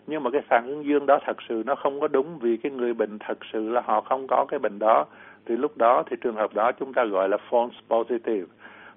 Nhưng 0.06 0.22
mà 0.22 0.30
cái 0.30 0.40
phản 0.48 0.66
ứng 0.66 0.84
dương 0.84 1.06
đó 1.06 1.18
thật 1.26 1.36
sự 1.48 1.62
nó 1.66 1.74
không 1.74 2.00
có 2.00 2.08
đúng 2.08 2.38
vì 2.38 2.56
cái 2.56 2.72
người 2.72 2.94
bệnh 2.94 3.18
thật 3.18 3.38
sự 3.52 3.68
là 3.68 3.80
họ 3.80 4.00
không 4.00 4.26
có 4.26 4.46
cái 4.48 4.58
bệnh 4.58 4.78
đó. 4.78 5.06
Thì 5.46 5.56
lúc 5.56 5.76
đó 5.76 6.02
thì 6.10 6.16
trường 6.20 6.34
hợp 6.34 6.54
đó 6.54 6.72
chúng 6.72 6.92
ta 6.92 7.04
gọi 7.04 7.28
là 7.28 7.36
false 7.50 7.70
positive. 7.88 8.46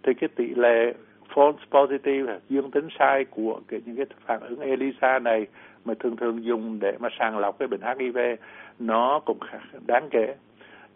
Thì 0.04 0.14
cái 0.14 0.28
tỷ 0.36 0.56
lệ 0.56 0.94
false 1.34 1.54
positive 1.72 2.40
dương 2.50 2.72
tính 2.72 2.88
sai 3.00 3.26
của 3.26 3.60
cái, 3.68 3.82
những 3.86 3.96
cái 3.96 4.06
phản 4.26 4.40
ứng 4.40 4.60
ELISA 4.60 5.20
này 5.20 5.48
mà 5.86 5.94
thường 6.00 6.16
thường 6.16 6.44
dùng 6.44 6.80
để 6.82 6.98
mà 7.00 7.10
sàng 7.20 7.38
lọc 7.38 7.60
cái 7.60 7.68
bệnh 7.68 7.82
HIV 7.82 8.18
nó 8.80 9.20
cũng 9.26 9.38
đáng 9.88 10.10
kể 10.12 10.36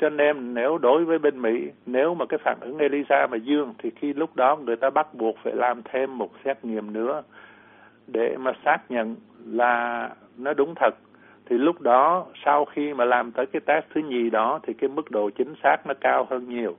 cho 0.04 0.10
nên 0.10 0.54
nếu 0.54 0.78
đối 0.78 1.06
với 1.06 1.20
bên 1.20 1.42
Mỹ 1.42 1.72
nếu 1.86 2.14
mà 2.14 2.26
cái 2.26 2.40
phản 2.44 2.58
ứng 2.62 2.78
ELISA 2.78 3.28
mà 3.28 3.38
dương 3.38 3.74
thì 3.78 3.90
khi 3.90 4.14
lúc 4.14 4.36
đó 4.36 4.56
người 4.56 4.76
ta 4.76 4.90
bắt 4.90 5.14
buộc 5.14 5.36
phải 5.44 5.54
làm 5.56 5.82
thêm 5.84 6.18
một 6.18 6.32
xét 6.46 6.66
nghiệm 6.66 6.94
nữa 6.94 7.24
để 8.08 8.38
mà 8.38 8.52
xác 8.66 8.78
nhận 8.90 9.16
là 9.46 10.10
nó 10.38 10.54
đúng 10.54 10.76
thật. 10.76 10.96
Thì 11.46 11.58
lúc 11.58 11.82
đó 11.82 12.26
sau 12.46 12.66
khi 12.66 12.94
mà 12.94 13.06
làm 13.06 13.32
tới 13.32 13.46
cái 13.46 13.60
test 13.60 13.86
thứ 13.94 14.02
nhì 14.02 14.30
đó 14.30 14.60
thì 14.64 14.74
cái 14.74 14.90
mức 14.90 15.12
độ 15.12 15.30
chính 15.30 15.54
xác 15.64 15.78
nó 15.88 15.94
cao 16.02 16.28
hơn 16.30 16.50
nhiều. 16.50 16.76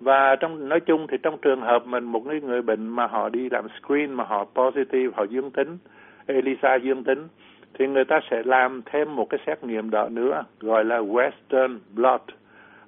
Và 0.00 0.36
trong 0.36 0.68
nói 0.68 0.80
chung 0.80 1.06
thì 1.06 1.16
trong 1.22 1.38
trường 1.42 1.60
hợp 1.60 1.86
mình 1.86 2.04
một 2.04 2.26
người, 2.26 2.40
người 2.40 2.62
bệnh 2.62 2.88
mà 2.88 3.06
họ 3.06 3.28
đi 3.28 3.48
làm 3.50 3.66
screen 3.82 4.12
mà 4.12 4.24
họ 4.24 4.44
positive 4.44 5.12
họ 5.16 5.24
dương 5.24 5.50
tính 5.50 5.78
ELISA 6.26 6.74
dương 6.74 7.04
tính 7.04 7.28
thì 7.74 7.86
người 7.86 8.04
ta 8.04 8.20
sẽ 8.30 8.42
làm 8.44 8.82
thêm 8.86 9.16
một 9.16 9.30
cái 9.30 9.40
xét 9.46 9.64
nghiệm 9.64 9.90
đó 9.90 10.08
nữa, 10.08 10.44
gọi 10.60 10.84
là 10.84 10.98
Western 10.98 11.78
blot, 11.94 12.22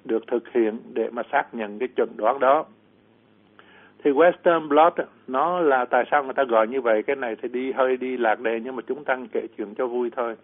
được 0.05 0.27
thực 0.27 0.49
hiện 0.53 0.79
để 0.93 1.09
mà 1.09 1.21
xác 1.31 1.53
nhận 1.53 1.79
cái 1.79 1.87
chuẩn 1.95 2.09
đoán 2.17 2.39
đó. 2.39 2.65
Thì 4.03 4.11
Western 4.11 4.67
blot, 4.67 4.93
nó 5.27 5.59
là 5.59 5.85
tại 5.85 6.03
sao 6.11 6.23
người 6.23 6.33
ta 6.33 6.43
gọi 6.43 6.67
như 6.67 6.81
vậy? 6.81 7.03
Cái 7.03 7.15
này 7.15 7.35
thì 7.41 7.49
đi 7.49 7.71
hơi 7.71 7.97
đi 7.97 8.17
lạc 8.17 8.39
đề, 8.39 8.59
nhưng 8.59 8.75
mà 8.75 8.81
chúng 8.87 9.03
ta 9.03 9.17
kể 9.31 9.47
chuyện 9.57 9.75
cho 9.75 9.87
vui 9.87 10.09
thôi. 10.15 10.35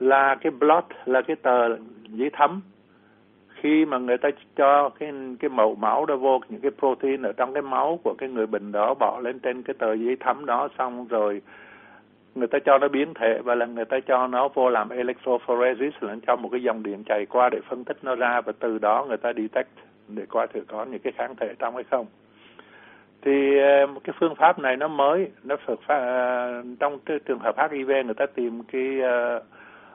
Là 0.00 0.34
cái 0.34 0.50
blot 0.50 0.84
là 1.04 1.22
cái 1.22 1.36
tờ 1.36 1.76
giấy 2.08 2.30
thấm. 2.32 2.60
Khi 3.48 3.84
mà 3.84 3.98
người 3.98 4.18
ta 4.18 4.28
cho 4.56 4.88
cái 4.88 5.12
cái 5.40 5.48
mẫu 5.48 5.74
máu 5.74 6.06
đó 6.06 6.16
vô, 6.16 6.40
những 6.48 6.60
cái 6.60 6.70
protein 6.78 7.22
ở 7.22 7.32
trong 7.32 7.52
cái 7.52 7.62
máu 7.62 7.98
của 8.04 8.14
cái 8.18 8.28
người 8.28 8.46
bệnh 8.46 8.72
đó 8.72 8.94
bỏ 8.94 9.20
lên 9.20 9.38
trên 9.38 9.62
cái 9.62 9.74
tờ 9.78 9.92
giấy 9.92 10.16
thấm 10.20 10.46
đó, 10.46 10.68
xong 10.78 11.06
rồi 11.08 11.42
người 12.38 12.48
ta 12.48 12.58
cho 12.58 12.78
nó 12.78 12.88
biến 12.88 13.14
thể 13.14 13.38
và 13.44 13.54
là 13.54 13.66
người 13.66 13.84
ta 13.84 14.00
cho 14.06 14.26
nó 14.26 14.48
vô 14.48 14.70
làm 14.70 14.88
electrophoresis 14.88 15.94
là 16.00 16.16
cho 16.26 16.36
một 16.36 16.48
cái 16.52 16.62
dòng 16.62 16.82
điện 16.82 17.04
chạy 17.06 17.26
qua 17.26 17.48
để 17.52 17.58
phân 17.68 17.84
tích 17.84 17.96
nó 18.02 18.14
ra 18.14 18.40
và 18.40 18.52
từ 18.58 18.78
đó 18.78 19.04
người 19.08 19.16
ta 19.16 19.32
detect 19.32 19.68
để 20.08 20.26
coi 20.28 20.46
thử 20.46 20.60
có 20.68 20.84
những 20.84 21.00
cái 21.00 21.12
kháng 21.16 21.36
thể 21.36 21.54
trong 21.58 21.74
hay 21.74 21.84
không. 21.90 22.06
Thì 23.22 23.58
ờ, 23.58 23.86
một 23.86 24.00
cái 24.04 24.14
phương 24.20 24.34
pháp 24.34 24.58
này 24.58 24.76
nó 24.76 24.88
mới 24.88 25.30
nó 25.44 25.56
thực 25.66 25.82
phát 25.82 25.98
uh, 25.98 26.66
trong 26.80 26.98
trường 27.26 27.38
hợp 27.38 27.70
HIV 27.70 27.88
người 27.88 28.14
ta 28.14 28.26
tìm 28.26 28.62
cái 28.72 29.00
ờ, 29.00 29.40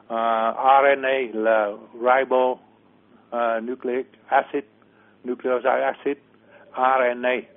ờ, 0.06 0.48
uh, 0.48 0.56
uh, 0.56 0.98
RNA 0.98 1.18
là 1.32 1.70
ribo 1.92 2.46
uh, 2.46 3.62
nucleic 3.62 4.06
acid 4.26 4.64
nucleoside 5.24 5.80
acid 5.80 6.16
RNA 6.74 7.53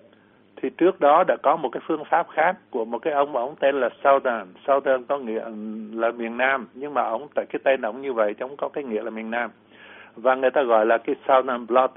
thì 0.61 0.69
trước 0.69 0.99
đó 0.99 1.23
đã 1.27 1.35
có 1.43 1.55
một 1.55 1.69
cái 1.69 1.81
phương 1.87 2.03
pháp 2.05 2.27
khác 2.29 2.55
của 2.69 2.85
một 2.85 2.99
cái 2.99 3.13
ông 3.13 3.35
ông 3.35 3.55
tên 3.59 3.79
là 3.79 3.89
Southern. 4.03 4.47
Southern 4.67 5.03
có 5.03 5.17
nghĩa 5.17 5.45
là 5.93 6.11
miền 6.11 6.37
Nam, 6.37 6.67
nhưng 6.73 6.93
mà 6.93 7.03
ông 7.03 7.27
tại 7.35 7.45
cái 7.49 7.59
tên 7.63 7.81
ông 7.81 8.01
như 8.01 8.13
vậy 8.13 8.33
chứ 8.33 8.45
có 8.57 8.69
cái 8.69 8.83
nghĩa 8.83 9.03
là 9.03 9.09
miền 9.09 9.31
Nam. 9.31 9.51
Và 10.15 10.35
người 10.35 10.51
ta 10.51 10.63
gọi 10.63 10.85
là 10.85 10.97
cái 10.97 11.15
Southern 11.27 11.67
blot 11.67 11.91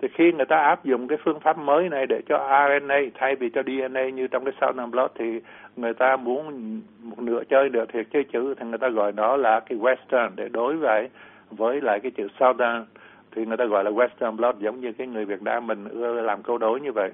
thì 0.00 0.08
khi 0.14 0.32
người 0.32 0.46
ta 0.46 0.56
áp 0.56 0.84
dụng 0.84 1.08
cái 1.08 1.18
phương 1.24 1.40
pháp 1.40 1.58
mới 1.58 1.88
này 1.88 2.06
để 2.06 2.20
cho 2.28 2.66
RNA 2.68 3.00
thay 3.14 3.34
vì 3.36 3.50
cho 3.50 3.62
DNA 3.62 4.08
như 4.08 4.26
trong 4.26 4.44
cái 4.44 4.54
Southern 4.60 4.90
blot 4.90 5.12
thì 5.14 5.40
người 5.76 5.94
ta 5.94 6.16
muốn 6.16 6.80
một 7.02 7.18
nửa 7.18 7.42
chơi 7.48 7.68
được 7.68 7.92
thiệt 7.92 8.06
chơi 8.12 8.24
chữ 8.24 8.54
thì 8.54 8.66
người 8.66 8.78
ta 8.78 8.88
gọi 8.88 9.12
nó 9.12 9.36
là 9.36 9.60
cái 9.60 9.78
Western 9.78 10.30
để 10.36 10.48
đối 10.48 10.76
với 10.76 11.08
với 11.50 11.80
lại 11.80 12.00
cái 12.00 12.10
chữ 12.10 12.28
Southern. 12.40 12.84
Thì 13.32 13.46
người 13.46 13.56
ta 13.56 13.64
gọi 13.64 13.84
là 13.84 13.90
Western 13.90 14.36
blot 14.36 14.58
giống 14.58 14.80
như 14.80 14.92
cái 14.92 15.06
người 15.06 15.24
Việt 15.24 15.42
Nam 15.42 15.66
mình 15.66 15.88
ưa 15.88 16.20
làm 16.20 16.42
câu 16.42 16.58
đối 16.58 16.80
như 16.80 16.92
vậy 16.92 17.10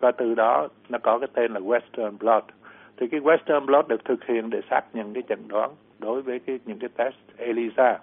và 0.00 0.10
từ 0.10 0.34
đó 0.34 0.68
nó 0.88 0.98
có 0.98 1.18
cái 1.18 1.28
tên 1.32 1.52
là 1.52 1.60
Western 1.60 2.18
blot 2.18 2.44
thì 2.96 3.08
cái 3.08 3.20
Western 3.20 3.66
blot 3.66 3.88
được 3.88 4.04
thực 4.04 4.24
hiện 4.24 4.50
để 4.50 4.60
xác 4.70 4.80
nhận 4.92 5.14
cái 5.14 5.22
chẩn 5.28 5.38
đoán 5.48 5.70
đối 5.98 6.22
với 6.22 6.38
cái 6.38 6.58
những 6.64 6.78
cái 6.78 6.90
test 6.96 7.14
ELISA. 7.36 7.98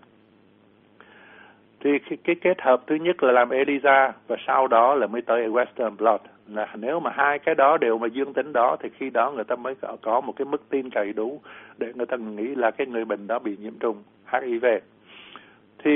Thì 1.80 2.00
cái, 2.10 2.18
cái 2.24 2.36
kết 2.36 2.62
hợp 2.62 2.82
thứ 2.88 2.96
nhất 2.96 3.24
là 3.24 3.32
làm 3.32 3.50
ELISA 3.50 4.14
và 4.28 4.36
sau 4.48 4.68
đó 4.68 4.96
là 4.96 5.08
mới 5.08 5.22
tới 5.22 5.48
Western 5.48 5.96
blot 5.98 6.22
là 6.48 6.68
nếu 6.76 7.00
mà 7.00 7.12
hai 7.14 7.40
cái 7.40 7.56
đó 7.56 7.78
đều 7.78 7.98
mà 7.98 8.08
dương 8.08 8.34
tính 8.34 8.54
đó 8.54 8.78
thì 8.80 8.90
khi 8.98 9.10
đó 9.10 9.32
người 9.32 9.44
ta 9.44 9.56
mới 9.56 9.76
có, 10.02 10.22
một 10.22 10.34
cái 10.36 10.46
mức 10.46 10.70
tin 10.70 10.90
cậy 10.90 11.14
đủ 11.14 11.42
để 11.78 11.94
người 11.96 12.06
ta 12.06 12.18
nghĩ 12.18 12.56
là 12.56 12.72
cái 12.72 12.88
người 12.88 13.06
bệnh 13.06 13.28
đó 13.28 13.40
bị 13.40 13.58
nhiễm 13.62 13.74
trùng 13.80 14.04
HIV 14.32 14.66
thì 15.86 15.92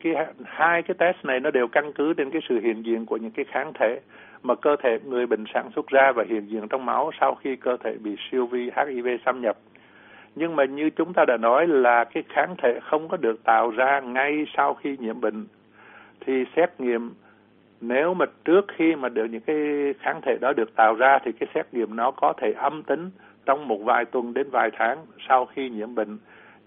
cái 0.00 0.14
hai 0.44 0.82
cái 0.82 0.94
test 0.98 1.24
này 1.24 1.40
nó 1.40 1.50
đều 1.50 1.68
căn 1.68 1.92
cứ 1.92 2.14
trên 2.14 2.30
cái 2.30 2.42
sự 2.48 2.60
hiện 2.60 2.82
diện 2.82 3.06
của 3.06 3.16
những 3.16 3.30
cái 3.30 3.44
kháng 3.44 3.72
thể 3.74 4.00
mà 4.44 4.54
cơ 4.54 4.76
thể 4.82 4.98
người 5.04 5.26
bệnh 5.26 5.44
sản 5.54 5.70
xuất 5.74 5.86
ra 5.86 6.12
và 6.12 6.24
hiện 6.28 6.46
diện 6.46 6.68
trong 6.68 6.86
máu 6.86 7.10
sau 7.20 7.34
khi 7.34 7.56
cơ 7.56 7.76
thể 7.84 7.96
bị 8.02 8.16
siêu 8.30 8.46
vi 8.46 8.70
HIV 8.76 9.06
xâm 9.24 9.40
nhập. 9.40 9.56
Nhưng 10.34 10.56
mà 10.56 10.64
như 10.64 10.90
chúng 10.90 11.12
ta 11.12 11.24
đã 11.28 11.36
nói 11.36 11.66
là 11.66 12.04
cái 12.04 12.22
kháng 12.28 12.54
thể 12.62 12.80
không 12.82 13.08
có 13.08 13.16
được 13.16 13.44
tạo 13.44 13.70
ra 13.70 14.00
ngay 14.00 14.46
sau 14.56 14.74
khi 14.74 14.96
nhiễm 15.00 15.20
bệnh, 15.20 15.46
thì 16.20 16.44
xét 16.56 16.80
nghiệm 16.80 17.10
nếu 17.80 18.14
mà 18.14 18.26
trước 18.44 18.64
khi 18.76 18.96
mà 18.96 19.08
được 19.08 19.24
những 19.24 19.40
cái 19.40 19.56
kháng 20.00 20.20
thể 20.22 20.38
đó 20.40 20.52
được 20.52 20.76
tạo 20.76 20.94
ra 20.94 21.18
thì 21.24 21.32
cái 21.32 21.48
xét 21.54 21.74
nghiệm 21.74 21.96
nó 21.96 22.10
có 22.10 22.32
thể 22.36 22.52
âm 22.52 22.82
tính 22.82 23.10
trong 23.46 23.68
một 23.68 23.78
vài 23.84 24.04
tuần 24.04 24.34
đến 24.34 24.50
vài 24.50 24.70
tháng 24.78 24.98
sau 25.28 25.46
khi 25.46 25.70
nhiễm 25.70 25.94
bệnh 25.94 26.18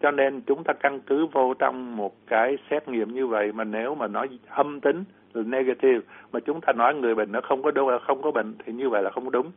cho 0.02 0.12
nên 0.12 0.42
chúng 0.42 0.64
ta 0.64 0.74
căn 0.74 1.00
cứ 1.00 1.26
vô 1.26 1.54
trong 1.54 1.98
một 1.98 2.14
cái 2.28 2.58
xét 2.70 2.88
nghiệm 2.88 3.14
như 3.14 3.28
vậy 3.28 3.52
mà 3.52 3.64
nếu 3.64 3.96
mà 3.96 4.08
nó 4.08 4.26
âm 4.50 4.80
tính 4.80 5.04
negative 5.44 6.00
mà 6.32 6.40
chúng 6.40 6.62
ta 6.62 6.74
nói 6.74 6.96
người 6.96 7.16
bệnh 7.16 7.32
nó 7.32 7.42
không 7.42 7.64
có 7.64 7.72
đâu 7.72 7.92
không 8.08 8.22
có 8.22 8.32
bệnh 8.32 8.56
thì 8.66 8.74
như 8.74 8.90
vậy 8.90 9.04
là 9.04 9.10
không 9.10 9.32
đúng 9.32 9.52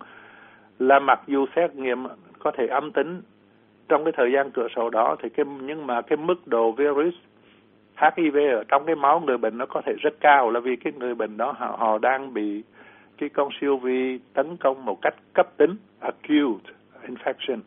là 0.79 0.99
mặc 0.99 1.21
dù 1.27 1.47
xét 1.57 1.75
nghiệm 1.75 2.07
có 2.39 2.51
thể 2.51 2.67
âm 2.67 2.93
tính 2.93 3.23
trong 3.89 4.05
cái 4.05 4.13
thời 4.17 4.33
gian 4.33 4.51
cửa 4.51 4.69
sổ 4.77 4.91
đó 4.91 5.17
thì 5.23 5.29
cái 5.29 5.47
nhưng 5.63 5.87
mà 5.87 6.03
cái 6.03 6.17
mức 6.17 6.47
độ 6.47 6.73
virus 6.73 7.15
HIV 7.97 8.37
ở 8.37 8.65
trong 8.69 8.87
cái 8.87 8.95
máu 8.95 9.21
người 9.21 9.39
bệnh 9.39 9.59
nó 9.59 9.67
có 9.67 9.83
thể 9.87 9.93
rất 10.01 10.15
cao 10.21 10.51
là 10.51 10.61
vì 10.61 10.77
cái 10.77 10.93
người 10.97 11.15
bệnh 11.15 11.37
đó 11.37 11.55
họ, 11.59 11.77
họ 11.79 11.99
đang 11.99 12.35
bị 12.35 12.63
cái 13.19 13.29
con 13.29 13.49
siêu 13.61 13.77
vi 13.77 14.19
tấn 14.35 14.57
công 14.57 14.85
một 14.85 15.03
cách 15.03 15.15
cấp 15.35 15.49
tính 15.57 15.77
acute 16.01 16.73
infection 17.09 17.59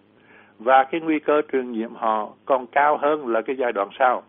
và 0.59 0.83
cái 0.83 1.01
nguy 1.01 1.19
cơ 1.19 1.41
truyền 1.51 1.71
nhiễm 1.71 1.95
họ 1.95 2.29
còn 2.45 2.67
cao 2.67 2.97
hơn 2.97 3.27
là 3.27 3.41
cái 3.41 3.55
giai 3.55 3.71
đoạn 3.71 3.89
sau. 3.99 4.23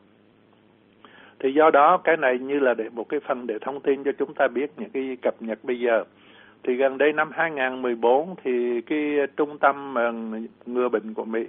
Thì 1.44 1.52
do 1.52 1.70
đó 1.70 1.96
cái 1.96 2.16
này 2.16 2.38
như 2.38 2.58
là 2.58 2.74
để 2.74 2.88
một 2.92 3.08
cái 3.08 3.20
phần 3.20 3.46
để 3.46 3.58
thông 3.60 3.80
tin 3.80 4.04
cho 4.04 4.12
chúng 4.18 4.34
ta 4.34 4.48
biết 4.48 4.70
những 4.76 4.90
cái 4.90 5.16
cập 5.22 5.34
nhật 5.40 5.58
bây 5.62 5.80
giờ. 5.80 6.04
Thì 6.62 6.74
gần 6.74 6.98
đây 6.98 7.12
năm 7.12 7.30
2014 7.32 8.34
thì 8.44 8.80
cái 8.80 9.16
trung 9.36 9.58
tâm 9.58 9.94
ờ, 9.94 10.12
ngừa 10.66 10.88
bệnh 10.88 11.14
của 11.14 11.24
Mỹ, 11.24 11.46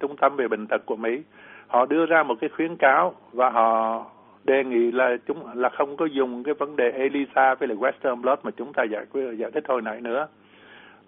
trung 0.00 0.16
tâm 0.16 0.36
về 0.36 0.48
bệnh 0.48 0.66
tật 0.66 0.86
của 0.86 0.96
Mỹ, 0.96 1.22
họ 1.66 1.86
đưa 1.86 2.06
ra 2.06 2.22
một 2.22 2.34
cái 2.40 2.50
khuyến 2.56 2.76
cáo 2.76 3.14
và 3.32 3.50
họ 3.50 4.04
đề 4.44 4.64
nghị 4.64 4.90
là 4.92 5.16
chúng 5.26 5.38
là 5.54 5.68
không 5.68 5.96
có 5.96 6.06
dùng 6.06 6.44
cái 6.44 6.54
vấn 6.54 6.76
đề 6.76 6.90
ELISA 6.90 7.54
với 7.54 7.68
lại 7.68 7.76
Western 7.76 8.20
blot 8.20 8.40
mà 8.42 8.50
chúng 8.50 8.72
ta 8.72 8.82
giải 8.82 9.04
quyết 9.12 9.32
giải 9.36 9.50
thích 9.50 9.64
hồi 9.68 9.82
nãy 9.82 10.00
nữa. 10.00 10.26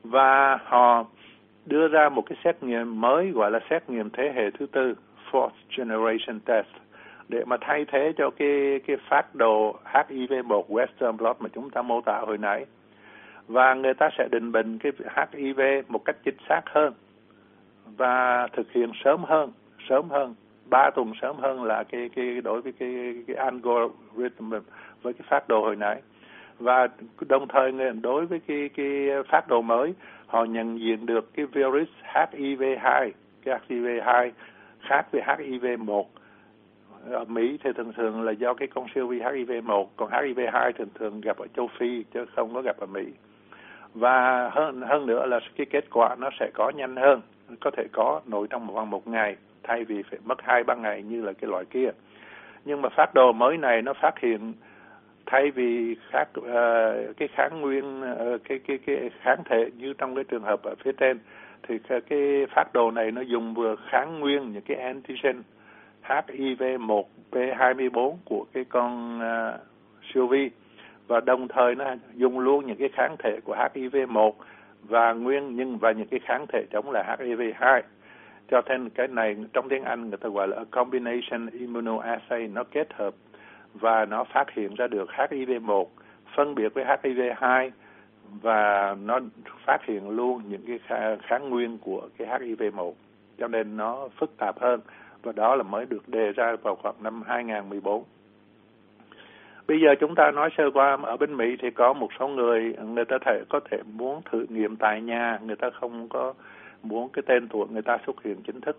Và 0.04 0.58
họ 0.64 1.04
đưa 1.66 1.88
ra 1.88 2.08
một 2.08 2.22
cái 2.26 2.38
xét 2.44 2.62
nghiệm 2.62 3.00
mới 3.00 3.30
gọi 3.30 3.50
là 3.50 3.60
xét 3.70 3.90
nghiệm 3.90 4.10
thế 4.10 4.32
hệ 4.34 4.50
thứ 4.50 4.66
tư 4.66 4.94
fourth 5.30 5.50
generation 5.76 6.40
test 6.40 6.68
để 7.30 7.44
mà 7.46 7.56
thay 7.60 7.84
thế 7.92 8.12
cho 8.16 8.30
cái 8.30 8.80
cái 8.86 8.96
phát 9.08 9.34
đồ 9.34 9.76
HIV1 9.92 10.62
Western 10.68 11.16
blot 11.16 11.36
mà 11.40 11.48
chúng 11.54 11.70
ta 11.70 11.82
mô 11.82 12.00
tả 12.00 12.18
hồi 12.18 12.38
nãy. 12.38 12.66
Và 13.46 13.74
người 13.74 13.94
ta 13.94 14.10
sẽ 14.18 14.28
định 14.32 14.52
bệnh 14.52 14.78
cái 14.78 14.92
HIV 15.32 15.60
một 15.88 16.04
cách 16.04 16.16
chính 16.24 16.36
xác 16.48 16.60
hơn 16.66 16.92
và 17.96 18.48
thực 18.52 18.72
hiện 18.72 18.92
sớm 19.04 19.24
hơn 19.24 19.52
sớm 19.88 20.10
hơn, 20.10 20.34
ba 20.66 20.90
tuần 20.90 21.12
sớm 21.20 21.36
hơn 21.36 21.64
là 21.64 21.84
cái 21.84 22.10
cái 22.16 22.40
đối 22.40 22.60
với 22.60 22.72
cái 22.72 23.14
cái 23.26 23.36
algorithm 23.36 24.50
với 25.02 25.12
cái 25.12 25.26
phát 25.28 25.48
đồ 25.48 25.60
hồi 25.60 25.76
nãy. 25.76 26.02
Và 26.58 26.88
đồng 27.28 27.48
thời 27.48 27.72
đối 28.02 28.26
với 28.26 28.40
cái 28.46 28.70
cái 28.76 29.08
phát 29.28 29.48
đồ 29.48 29.62
mới, 29.62 29.94
họ 30.26 30.44
nhận 30.44 30.80
diện 30.80 31.06
được 31.06 31.34
cái 31.34 31.46
virus 31.46 31.88
HIV2 32.12 33.10
cái 33.44 33.58
HIV2 33.68 34.30
khác 34.80 35.06
với 35.12 35.22
HIV1 35.22 36.04
ở 37.10 37.24
Mỹ 37.24 37.58
thì 37.64 37.70
thường 37.76 37.92
thường 37.92 38.22
là 38.22 38.32
do 38.32 38.54
cái 38.54 38.68
con 38.68 38.86
siêu 38.94 39.06
vi 39.06 39.18
HIV1 39.18 39.86
còn 39.96 40.10
HIV2 40.10 40.72
thường 40.72 40.88
thường 40.94 41.20
gặp 41.20 41.38
ở 41.38 41.46
châu 41.56 41.68
Phi 41.78 42.04
chứ 42.14 42.24
không 42.36 42.54
có 42.54 42.62
gặp 42.62 42.76
ở 42.78 42.86
Mỹ. 42.86 43.04
Và 43.94 44.50
hơn 44.52 44.82
hơn 44.82 45.06
nữa 45.06 45.26
là 45.26 45.40
cái 45.56 45.66
kết 45.70 45.84
quả 45.90 46.16
nó 46.18 46.30
sẽ 46.40 46.50
có 46.54 46.70
nhanh 46.70 46.96
hơn 46.96 47.20
có 47.60 47.70
thể 47.76 47.84
có 47.92 48.20
nổi 48.26 48.46
trong 48.50 48.66
một 48.66 48.74
vòng 48.74 48.90
một 48.90 49.08
ngày 49.08 49.36
thay 49.62 49.84
vì 49.84 50.02
phải 50.02 50.18
mất 50.24 50.42
hai 50.42 50.64
ba 50.64 50.74
ngày 50.74 51.02
như 51.02 51.22
là 51.22 51.32
cái 51.32 51.50
loại 51.50 51.64
kia. 51.64 51.90
Nhưng 52.64 52.82
mà 52.82 52.88
phát 52.88 53.14
đồ 53.14 53.32
mới 53.32 53.56
này 53.56 53.82
nó 53.82 53.92
phát 53.92 54.18
hiện 54.18 54.52
thay 55.26 55.50
vì 55.50 55.96
khác 56.10 56.28
uh, 56.38 57.16
cái 57.16 57.28
kháng 57.28 57.60
nguyên 57.60 58.00
uh, 58.00 58.40
cái 58.44 58.58
cái 58.58 58.78
cái 58.86 59.10
kháng 59.20 59.42
thể 59.44 59.70
như 59.76 59.92
trong 59.98 60.14
cái 60.14 60.24
trường 60.24 60.42
hợp 60.42 60.62
ở 60.62 60.74
phía 60.84 60.92
trên 60.92 61.18
thì 61.68 61.78
cái 62.08 62.46
phát 62.54 62.64
đồ 62.72 62.90
này 62.90 63.10
nó 63.10 63.20
dùng 63.20 63.54
vừa 63.54 63.76
kháng 63.90 64.20
nguyên 64.20 64.52
những 64.52 64.62
cái 64.62 64.76
antigen 64.76 65.42
HIV1 66.10 67.02
P24 67.32 68.16
của 68.24 68.44
cái 68.52 68.64
con 68.64 69.18
uh, 69.18 69.60
siêu 70.14 70.26
vi. 70.26 70.50
Và 71.06 71.20
đồng 71.20 71.48
thời 71.48 71.74
nó 71.74 71.94
dùng 72.14 72.38
luôn 72.38 72.66
những 72.66 72.76
cái 72.76 72.88
kháng 72.92 73.16
thể 73.18 73.40
của 73.44 73.56
HIV1 73.56 74.32
và 74.82 75.12
nguyên 75.12 75.56
nhưng 75.56 75.78
và 75.78 75.92
những 75.92 76.08
cái 76.08 76.20
kháng 76.20 76.46
thể 76.52 76.64
chống 76.70 76.90
lại 76.90 77.16
HIV2 77.18 77.82
cho 78.50 78.62
nên 78.68 78.90
cái 78.90 79.08
này 79.08 79.36
trong 79.52 79.68
tiếng 79.68 79.84
Anh 79.84 80.08
người 80.08 80.18
ta 80.18 80.28
gọi 80.28 80.48
là 80.48 80.64
combination 80.70 81.46
immunoassay 81.52 82.48
nó 82.48 82.64
kết 82.64 82.92
hợp 82.94 83.14
và 83.74 84.04
nó 84.04 84.24
phát 84.24 84.50
hiện 84.50 84.74
ra 84.74 84.86
được 84.86 85.08
HIV1 85.10 85.84
phân 86.36 86.54
biệt 86.54 86.74
với 86.74 86.84
HIV2 86.84 87.70
và 88.42 88.96
nó 89.04 89.20
phát 89.66 89.78
hiện 89.84 90.10
luôn 90.10 90.42
những 90.48 90.62
cái 90.66 90.78
kháng 91.22 91.50
nguyên 91.50 91.78
của 91.78 92.08
cái 92.18 92.28
HIV1 92.40 92.92
cho 93.38 93.48
nên 93.48 93.76
nó 93.76 94.08
phức 94.18 94.36
tạp 94.36 94.60
hơn 94.60 94.80
và 95.22 95.32
đó 95.32 95.54
là 95.54 95.62
mới 95.62 95.86
được 95.86 96.08
đề 96.08 96.32
ra 96.32 96.56
vào 96.62 96.76
khoảng 96.76 97.02
năm 97.02 97.22
2014. 97.26 98.04
Bây 99.68 99.80
giờ 99.80 99.94
chúng 100.00 100.14
ta 100.14 100.30
nói 100.30 100.50
sơ 100.58 100.70
qua 100.70 100.98
ở 101.02 101.16
bên 101.16 101.36
Mỹ 101.36 101.56
thì 101.62 101.70
có 101.70 101.92
một 101.92 102.08
số 102.18 102.28
người 102.28 102.74
người 102.94 103.04
ta 103.04 103.18
thể 103.26 103.42
có 103.48 103.60
thể 103.70 103.78
muốn 103.92 104.20
thử 104.30 104.46
nghiệm 104.48 104.76
tại 104.76 105.00
nhà, 105.02 105.38
người 105.46 105.56
ta 105.56 105.70
không 105.70 106.08
có 106.08 106.34
muốn 106.82 107.08
cái 107.12 107.22
tên 107.26 107.48
tuổi 107.48 107.66
người 107.70 107.82
ta 107.82 107.98
xuất 108.06 108.22
hiện 108.22 108.36
chính 108.46 108.60
thức 108.60 108.76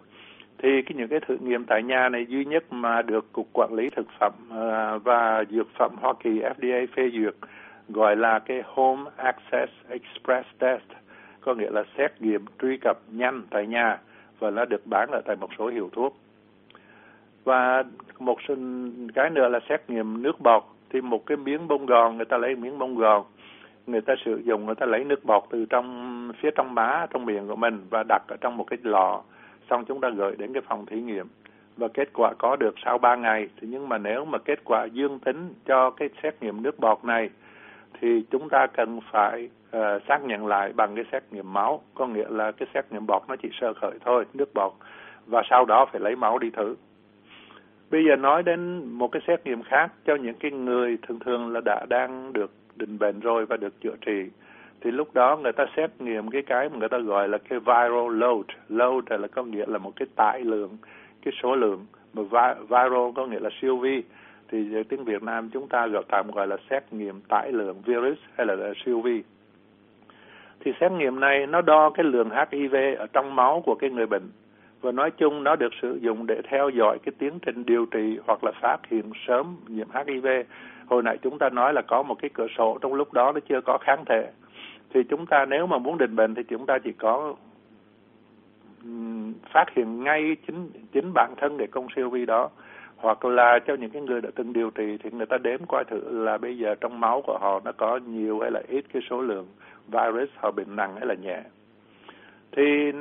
thì 0.57 0.81
cái 0.81 0.93
những 0.97 1.07
cái 1.07 1.19
thử 1.27 1.37
nghiệm 1.37 1.65
tại 1.65 1.83
nhà 1.83 2.09
này 2.09 2.25
duy 2.29 2.45
nhất 2.45 2.63
mà 2.73 3.01
được 3.01 3.31
cục 3.33 3.47
quản 3.53 3.73
lý 3.73 3.89
thực 3.89 4.07
phẩm 4.19 4.33
à, 4.51 4.97
và 4.97 5.43
dược 5.49 5.67
phẩm 5.77 5.95
Hoa 6.01 6.13
Kỳ 6.23 6.29
FDA 6.29 6.87
phê 6.95 7.09
duyệt 7.13 7.35
gọi 7.89 8.15
là 8.15 8.39
cái 8.39 8.61
Home 8.65 9.11
Access 9.15 9.73
Express 9.89 10.47
Test 10.59 10.83
có 11.41 11.53
nghĩa 11.53 11.69
là 11.69 11.83
xét 11.97 12.21
nghiệm 12.21 12.45
truy 12.61 12.77
cập 12.77 12.97
nhanh 13.11 13.43
tại 13.49 13.67
nhà 13.67 13.97
và 14.39 14.49
nó 14.49 14.65
được 14.65 14.87
bán 14.87 15.11
ở 15.11 15.21
tại 15.25 15.35
một 15.35 15.49
số 15.57 15.67
hiệu 15.67 15.89
thuốc 15.93 16.17
và 17.43 17.83
một 18.19 18.37
cái 19.13 19.29
nữa 19.29 19.47
là 19.47 19.59
xét 19.69 19.89
nghiệm 19.89 20.21
nước 20.23 20.39
bọt. 20.41 20.63
Thì 20.89 21.01
một 21.01 21.25
cái 21.25 21.37
miếng 21.37 21.67
bông 21.67 21.85
gòn 21.85 22.17
người 22.17 22.25
ta 22.25 22.37
lấy 22.37 22.55
miếng 22.55 22.79
bông 22.79 22.97
gòn 22.97 23.23
người 23.87 24.01
ta 24.01 24.13
sử 24.25 24.41
dụng 24.45 24.65
người 24.65 24.75
ta 24.75 24.85
lấy 24.85 25.03
nước 25.03 25.25
bọt 25.25 25.43
từ 25.49 25.65
trong 25.65 26.31
phía 26.41 26.49
trong 26.55 26.75
má 26.75 27.05
trong 27.09 27.25
miệng 27.25 27.47
của 27.47 27.55
mình 27.55 27.85
và 27.89 28.03
đặt 28.09 28.21
ở 28.27 28.37
trong 28.41 28.57
một 28.57 28.63
cái 28.63 28.79
lọ. 28.83 29.21
Xong 29.69 29.85
chúng 29.85 30.01
ta 30.01 30.09
gửi 30.09 30.35
đến 30.35 30.53
cái 30.53 30.61
phòng 30.67 30.85
thí 30.85 31.01
nghiệm. 31.01 31.27
Và 31.77 31.87
kết 31.87 32.09
quả 32.13 32.33
có 32.39 32.55
được 32.55 32.75
sau 32.85 32.97
3 32.97 33.15
ngày. 33.15 33.47
Thì 33.61 33.67
nhưng 33.71 33.89
mà 33.89 33.97
nếu 33.97 34.25
mà 34.25 34.37
kết 34.37 34.59
quả 34.63 34.85
dương 34.85 35.19
tính 35.19 35.53
cho 35.65 35.89
cái 35.89 36.09
xét 36.23 36.35
nghiệm 36.41 36.61
nước 36.61 36.79
bọt 36.79 37.05
này 37.05 37.29
thì 38.01 38.23
chúng 38.31 38.49
ta 38.49 38.67
cần 38.67 38.99
phải 39.11 39.49
uh, 39.77 39.81
xác 40.07 40.23
nhận 40.23 40.47
lại 40.47 40.73
bằng 40.75 40.95
cái 40.95 41.05
xét 41.11 41.23
nghiệm 41.31 41.53
máu. 41.53 41.81
Có 41.95 42.07
nghĩa 42.07 42.27
là 42.29 42.51
cái 42.51 42.67
xét 42.73 42.85
nghiệm 42.91 43.07
bọt 43.07 43.21
nó 43.27 43.35
chỉ 43.35 43.49
sơ 43.61 43.73
khởi 43.73 43.99
thôi 44.05 44.25
nước 44.33 44.53
bọt. 44.53 44.71
Và 45.25 45.41
sau 45.49 45.65
đó 45.65 45.85
phải 45.91 46.01
lấy 46.01 46.15
máu 46.15 46.39
đi 46.39 46.49
thử 46.49 46.75
bây 47.91 48.05
giờ 48.05 48.15
nói 48.15 48.43
đến 48.43 48.83
một 48.85 49.07
cái 49.11 49.21
xét 49.27 49.45
nghiệm 49.45 49.63
khác 49.63 49.91
cho 50.05 50.15
những 50.15 50.35
cái 50.39 50.51
người 50.51 50.97
thường 51.07 51.19
thường 51.19 51.53
là 51.53 51.61
đã 51.65 51.85
đang 51.89 52.33
được 52.33 52.51
định 52.75 52.99
bệnh 52.99 53.19
rồi 53.19 53.45
và 53.45 53.57
được 53.57 53.81
chữa 53.81 53.95
trị. 54.01 54.29
Thì 54.81 54.91
lúc 54.91 55.13
đó 55.13 55.37
người 55.37 55.51
ta 55.51 55.65
xét 55.77 55.91
nghiệm 55.99 56.29
cái 56.29 56.41
cái 56.41 56.69
mà 56.69 56.77
người 56.77 56.89
ta 56.89 56.97
gọi 56.97 57.29
là 57.29 57.37
cái 57.37 57.59
viral 57.59 58.19
load. 58.19 58.45
Load 58.69 59.03
là 59.09 59.27
có 59.27 59.43
nghĩa 59.43 59.65
là 59.67 59.77
một 59.77 59.91
cái 59.95 60.07
tải 60.15 60.41
lượng 60.41 60.77
cái 61.21 61.33
số 61.43 61.55
lượng. 61.55 61.85
Mà 62.13 62.23
viral 62.59 63.11
có 63.15 63.25
nghĩa 63.25 63.39
là 63.39 63.49
siêu 63.61 63.77
vi. 63.77 64.03
Thì 64.47 64.83
tiếng 64.89 65.03
Việt 65.03 65.23
Nam 65.23 65.49
chúng 65.53 65.67
ta 65.67 65.87
gọi 65.87 66.03
tạm 66.07 66.31
gọi 66.31 66.47
là 66.47 66.57
xét 66.69 66.93
nghiệm 66.93 67.21
tải 67.21 67.51
lượng 67.51 67.81
virus 67.85 68.17
hay 68.37 68.47
là, 68.47 68.55
là 68.55 68.73
siêu 68.85 69.01
vi. 69.01 69.23
Thì 70.59 70.71
xét 70.79 70.91
nghiệm 70.91 71.19
này 71.19 71.47
nó 71.47 71.61
đo 71.61 71.89
cái 71.89 72.03
lượng 72.03 72.29
HIV 72.29 72.75
ở 72.97 73.07
trong 73.13 73.35
máu 73.35 73.61
của 73.65 73.75
cái 73.75 73.89
người 73.89 74.05
bệnh 74.05 74.29
và 74.81 74.91
nói 74.91 75.11
chung 75.11 75.43
nó 75.43 75.55
được 75.55 75.73
sử 75.81 75.99
dụng 76.01 76.27
để 76.27 76.41
theo 76.43 76.69
dõi 76.69 76.99
cái 77.05 77.13
tiến 77.17 77.39
trình 77.41 77.65
điều 77.65 77.85
trị 77.85 78.19
hoặc 78.27 78.43
là 78.43 78.51
phát 78.61 78.77
hiện 78.89 79.11
sớm 79.27 79.55
nhiễm 79.67 79.87
HIV. 79.93 80.27
Hồi 80.85 81.03
nãy 81.03 81.17
chúng 81.17 81.39
ta 81.39 81.49
nói 81.49 81.73
là 81.73 81.81
có 81.81 82.03
một 82.03 82.15
cái 82.21 82.29
cửa 82.33 82.47
sổ, 82.57 82.77
trong 82.81 82.93
lúc 82.93 83.13
đó 83.13 83.31
nó 83.31 83.39
chưa 83.49 83.61
có 83.61 83.77
kháng 83.81 84.05
thể. 84.05 84.31
Thì 84.93 85.03
chúng 85.09 85.25
ta 85.25 85.45
nếu 85.45 85.67
mà 85.67 85.77
muốn 85.77 85.97
định 85.97 86.15
bệnh 86.15 86.35
thì 86.35 86.43
chúng 86.43 86.65
ta 86.65 86.77
chỉ 86.83 86.91
có 86.91 87.35
phát 89.53 89.65
hiện 89.75 90.03
ngay 90.03 90.35
chính 90.47 90.69
chính 90.91 91.13
bản 91.13 91.33
thân 91.37 91.57
để 91.57 91.67
con 91.71 91.87
siêu 91.95 92.09
vi 92.09 92.25
đó. 92.25 92.49
Hoặc 92.95 93.25
là 93.25 93.59
cho 93.67 93.73
những 93.73 93.89
cái 93.89 94.01
người 94.01 94.21
đã 94.21 94.29
từng 94.35 94.53
điều 94.53 94.69
trị 94.69 94.97
thì 95.03 95.09
người 95.11 95.25
ta 95.25 95.37
đếm 95.37 95.59
coi 95.67 95.83
thử 95.85 96.23
là 96.23 96.37
bây 96.37 96.57
giờ 96.57 96.75
trong 96.75 96.99
máu 96.99 97.21
của 97.21 97.37
họ 97.41 97.61
nó 97.65 97.71
có 97.71 97.97
nhiều 97.97 98.39
hay 98.39 98.51
là 98.51 98.61
ít 98.67 98.85
cái 98.93 99.01
số 99.09 99.21
lượng 99.21 99.47
virus 99.87 100.29
họ 100.35 100.51
bệnh 100.51 100.75
nặng 100.75 100.95
hay 100.95 101.05
là 101.05 101.13
nhẹ 101.13 101.43
thì 102.51 102.91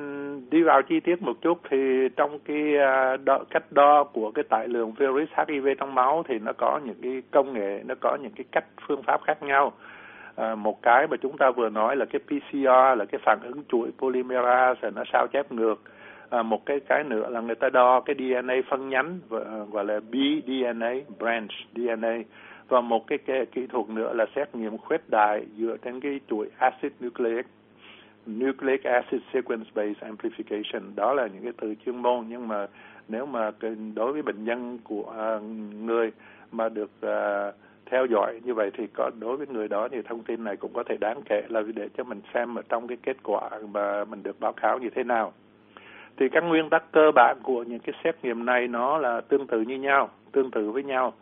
đi 0.50 0.62
vào 0.62 0.82
chi 0.82 1.00
tiết 1.00 1.22
một 1.22 1.36
chút 1.40 1.60
thì 1.70 2.08
trong 2.16 2.38
cái 2.38 2.76
à, 2.76 3.16
đo, 3.16 3.38
cách 3.50 3.64
đo 3.70 4.04
của 4.04 4.30
cái 4.30 4.44
tải 4.48 4.68
lượng 4.68 4.92
virus 4.92 5.28
HIV 5.36 5.66
trong 5.78 5.94
máu 5.94 6.22
thì 6.28 6.38
nó 6.38 6.52
có 6.52 6.80
những 6.84 6.96
cái 7.02 7.22
công 7.30 7.52
nghệ 7.52 7.82
nó 7.86 7.94
có 8.00 8.18
những 8.22 8.32
cái 8.36 8.44
cách 8.52 8.64
phương 8.86 9.02
pháp 9.02 9.20
khác 9.24 9.42
nhau. 9.42 9.72
À, 10.36 10.54
một 10.54 10.82
cái 10.82 11.06
mà 11.06 11.16
chúng 11.22 11.36
ta 11.38 11.50
vừa 11.50 11.68
nói 11.68 11.96
là 11.96 12.04
cái 12.04 12.20
PCR 12.20 12.98
là 12.98 13.04
cái 13.04 13.20
phản 13.24 13.38
ứng 13.42 13.62
chuỗi 13.68 13.90
polymerase 13.98 14.90
nó 14.90 15.02
sao 15.12 15.26
chép 15.32 15.52
ngược. 15.52 15.82
À, 16.30 16.42
một 16.42 16.66
cái 16.66 16.80
cái 16.80 17.04
nữa 17.04 17.28
là 17.30 17.40
người 17.40 17.54
ta 17.54 17.68
đo 17.68 18.00
cái 18.00 18.16
DNA 18.18 18.54
phân 18.70 18.88
nhánh 18.88 19.18
à, 19.30 19.64
gọi 19.72 19.84
là 19.84 20.00
bDNA 20.00 20.94
branch 21.18 21.50
DNA 21.74 22.18
và 22.68 22.80
một 22.80 23.06
cái, 23.06 23.18
cái 23.18 23.46
kỹ 23.46 23.66
thuật 23.66 23.88
nữa 23.88 24.12
là 24.14 24.26
xét 24.36 24.54
nghiệm 24.54 24.78
khuếch 24.78 25.10
đại 25.10 25.46
dựa 25.56 25.76
trên 25.84 26.00
cái 26.00 26.20
chuỗi 26.30 26.50
acid 26.58 26.92
nucleic 27.04 27.46
nucleic 28.26 28.84
acid 28.84 29.20
sequence 29.32 29.70
based 29.74 30.02
amplification. 30.02 30.94
Đó 30.94 31.14
là 31.14 31.26
những 31.26 31.42
cái 31.42 31.52
từ 31.60 31.74
chuyên 31.84 31.96
môn, 31.96 32.24
nhưng 32.28 32.48
mà 32.48 32.66
nếu 33.08 33.26
mà 33.26 33.50
đối 33.94 34.12
với 34.12 34.22
bệnh 34.22 34.44
nhân 34.44 34.78
của 34.84 35.14
à, 35.18 35.38
người 35.84 36.12
mà 36.52 36.68
được 36.68 36.90
à, 37.00 37.52
theo 37.90 38.06
dõi 38.06 38.40
như 38.44 38.54
vậy 38.54 38.70
thì 38.78 38.86
có, 38.94 39.10
đối 39.20 39.36
với 39.36 39.46
người 39.46 39.68
đó 39.68 39.88
thì 39.88 40.02
thông 40.02 40.22
tin 40.22 40.44
này 40.44 40.56
cũng 40.56 40.72
có 40.74 40.82
thể 40.82 40.96
đáng 41.00 41.22
kể 41.22 41.42
là 41.48 41.62
để 41.74 41.88
cho 41.96 42.04
mình 42.04 42.20
xem 42.34 42.54
ở 42.54 42.62
trong 42.68 42.86
cái 42.86 42.98
kết 43.02 43.16
quả 43.22 43.50
mà 43.72 44.04
mình 44.04 44.22
được 44.22 44.40
báo 44.40 44.52
cáo 44.52 44.78
như 44.78 44.90
thế 44.94 45.04
nào. 45.04 45.32
Thì 46.16 46.28
các 46.28 46.44
nguyên 46.44 46.70
tắc 46.70 46.92
cơ 46.92 47.10
bản 47.14 47.36
của 47.42 47.62
những 47.62 47.80
cái 47.80 47.94
xét 48.04 48.16
nghiệm 48.22 48.44
này 48.44 48.68
nó 48.68 48.98
là 48.98 49.20
tương 49.20 49.46
tự 49.46 49.60
như 49.60 49.78
nhau, 49.78 50.08
tương 50.32 50.50
tự 50.50 50.70
với 50.70 50.82
nhau 50.82 51.12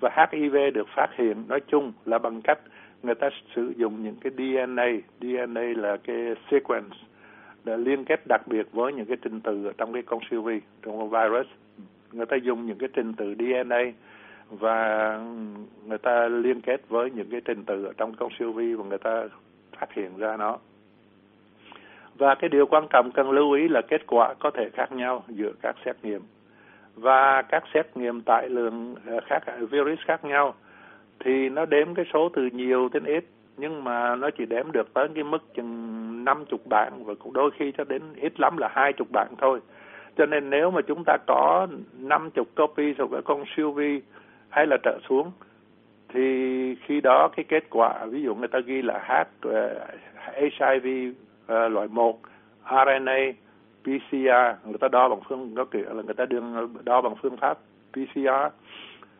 và 0.00 0.10
HIV 0.32 0.56
được 0.74 0.88
phát 0.96 1.10
hiện 1.16 1.44
nói 1.48 1.60
chung 1.68 1.92
là 2.04 2.18
bằng 2.18 2.42
cách 2.42 2.58
người 3.02 3.14
ta 3.14 3.30
sử 3.54 3.72
dụng 3.76 4.02
những 4.04 4.16
cái 4.20 4.32
DNA, 4.36 4.86
DNA 5.20 5.62
là 5.76 5.96
cái 5.96 6.16
sequence 6.50 6.96
để 7.64 7.76
liên 7.76 8.04
kết 8.04 8.20
đặc 8.28 8.40
biệt 8.46 8.66
với 8.72 8.92
những 8.92 9.06
cái 9.06 9.16
trình 9.22 9.40
tự 9.40 9.66
ở 9.66 9.72
trong 9.78 9.92
cái 9.92 10.02
con 10.02 10.20
siêu 10.30 10.42
vi, 10.42 10.60
trong 10.82 10.98
con 10.98 11.10
virus. 11.10 11.46
Người 12.12 12.26
ta 12.26 12.36
dùng 12.36 12.66
những 12.66 12.78
cái 12.78 12.88
trình 12.92 13.12
tự 13.14 13.34
DNA 13.34 13.82
và 14.50 15.18
người 15.86 15.98
ta 15.98 16.28
liên 16.28 16.60
kết 16.60 16.88
với 16.88 17.10
những 17.10 17.30
cái 17.30 17.40
trình 17.44 17.64
tự 17.64 17.84
ở 17.84 17.92
trong 17.96 18.14
con 18.14 18.28
siêu 18.38 18.52
vi 18.52 18.74
và 18.74 18.84
người 18.84 18.98
ta 18.98 19.28
phát 19.78 19.92
hiện 19.92 20.16
ra 20.16 20.36
nó. 20.36 20.58
Và 22.18 22.34
cái 22.34 22.48
điều 22.48 22.66
quan 22.66 22.86
trọng 22.90 23.10
cần 23.14 23.30
lưu 23.30 23.52
ý 23.52 23.68
là 23.68 23.80
kết 23.88 24.06
quả 24.06 24.34
có 24.34 24.50
thể 24.50 24.70
khác 24.72 24.92
nhau 24.92 25.24
giữa 25.28 25.52
các 25.62 25.76
xét 25.84 25.96
nghiệm 26.02 26.20
và 26.96 27.42
các 27.42 27.64
xét 27.74 27.96
nghiệm 27.96 28.20
tại 28.20 28.48
lượng 28.48 28.94
ờ, 29.06 29.20
khác 29.26 29.42
ờ, 29.46 29.66
virus 29.66 29.98
khác 30.06 30.24
nhau 30.24 30.54
thì 31.20 31.48
nó 31.48 31.66
đếm 31.66 31.94
cái 31.94 32.04
số 32.12 32.28
từ 32.28 32.48
nhiều 32.52 32.88
đến 32.92 33.04
ít 33.04 33.24
nhưng 33.56 33.84
mà 33.84 34.16
nó 34.16 34.30
chỉ 34.30 34.46
đếm 34.46 34.72
được 34.72 34.94
tới 34.94 35.08
cái 35.14 35.24
mức 35.24 35.54
chừng 35.54 36.24
năm 36.24 36.44
chục 36.44 36.66
bạn 36.66 37.04
và 37.04 37.14
cũng 37.18 37.32
đôi 37.32 37.50
khi 37.58 37.72
cho 37.78 37.84
đến 37.84 38.02
ít 38.16 38.40
lắm 38.40 38.56
là 38.56 38.68
hai 38.72 38.92
chục 38.92 39.08
bạn 39.12 39.28
thôi. 39.38 39.60
Cho 40.16 40.26
nên 40.26 40.50
nếu 40.50 40.70
mà 40.70 40.80
chúng 40.82 41.02
ta 41.06 41.16
có 41.26 41.66
năm 41.98 42.30
chục 42.30 42.48
copy 42.56 42.94
thuộc 42.94 43.10
cái 43.12 43.22
con 43.24 43.44
siêu 43.56 43.72
vi 43.72 44.02
hay 44.48 44.66
là 44.66 44.76
trở 44.82 44.98
xuống 45.08 45.32
thì 46.08 46.74
khi 46.86 47.00
đó 47.00 47.28
cái 47.36 47.44
kết 47.48 47.64
quả 47.70 48.04
ví 48.04 48.22
dụ 48.22 48.34
người 48.34 48.48
ta 48.48 48.58
ghi 48.66 48.82
là 48.82 48.98
H 49.06 49.46
ờ, 49.48 49.86
HIV 50.40 51.12
uh, 51.44 51.72
loại 51.72 51.88
1 51.90 52.20
RNA 52.70 53.18
PCR 53.86 54.68
người 54.68 54.78
ta 54.80 54.88
đo 54.88 55.08
bằng 55.08 55.20
phương 55.28 55.54
có 55.56 55.64
kiểu 55.64 55.94
là 55.94 56.02
người 56.02 56.14
ta 56.14 56.24
đương 56.26 56.68
đo 56.84 57.00
bằng 57.00 57.14
phương 57.22 57.36
pháp 57.36 57.58
PCR 57.92 58.52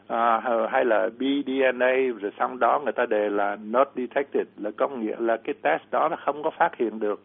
à, 0.08 0.40
hay 0.70 0.84
là 0.84 1.08
bDNA 1.18 1.96
rồi 2.20 2.32
xong 2.38 2.58
đó 2.58 2.80
người 2.84 2.92
ta 2.92 3.06
đề 3.06 3.28
là 3.28 3.56
not 3.64 3.88
detected 3.96 4.46
là 4.56 4.70
có 4.76 4.88
nghĩa 4.88 5.16
là 5.18 5.36
cái 5.36 5.54
test 5.62 5.82
đó 5.90 6.08
nó 6.08 6.16
không 6.24 6.42
có 6.42 6.50
phát 6.50 6.76
hiện 6.76 7.00
được 7.00 7.20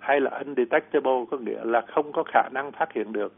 hay 0.00 0.20
là 0.20 0.30
undetectable 0.30 1.24
có 1.30 1.36
nghĩa 1.38 1.64
là 1.64 1.80
không 1.80 2.12
có 2.12 2.22
khả 2.22 2.48
năng 2.52 2.72
phát 2.72 2.92
hiện 2.92 3.12
được. 3.12 3.32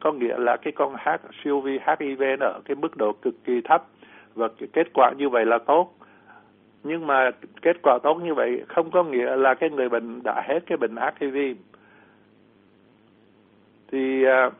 Có 0.00 0.12
nghĩa 0.12 0.38
là 0.38 0.56
cái 0.56 0.72
con 0.76 0.94
H 0.94 1.08
siêu 1.44 1.60
vi 1.60 1.78
HIV 1.86 2.22
nó 2.40 2.46
ở 2.46 2.60
cái 2.64 2.74
mức 2.74 2.96
độ 2.96 3.12
cực 3.12 3.34
kỳ 3.44 3.60
thấp 3.60 3.84
và 4.34 4.48
cái 4.58 4.68
kết 4.72 4.86
quả 4.94 5.12
như 5.18 5.28
vậy 5.28 5.46
là 5.46 5.58
tốt. 5.58 5.94
Nhưng 6.84 7.06
mà 7.06 7.30
kết 7.62 7.76
quả 7.82 7.98
tốt 8.02 8.14
như 8.14 8.34
vậy 8.34 8.64
không 8.68 8.90
có 8.90 9.04
nghĩa 9.04 9.36
là 9.36 9.54
cái 9.54 9.70
người 9.70 9.88
bệnh 9.88 10.22
đã 10.22 10.42
hết 10.48 10.60
cái 10.66 10.78
bệnh 10.78 10.94
HIV 11.20 11.56
thì 13.92 14.24
à, 14.24 14.50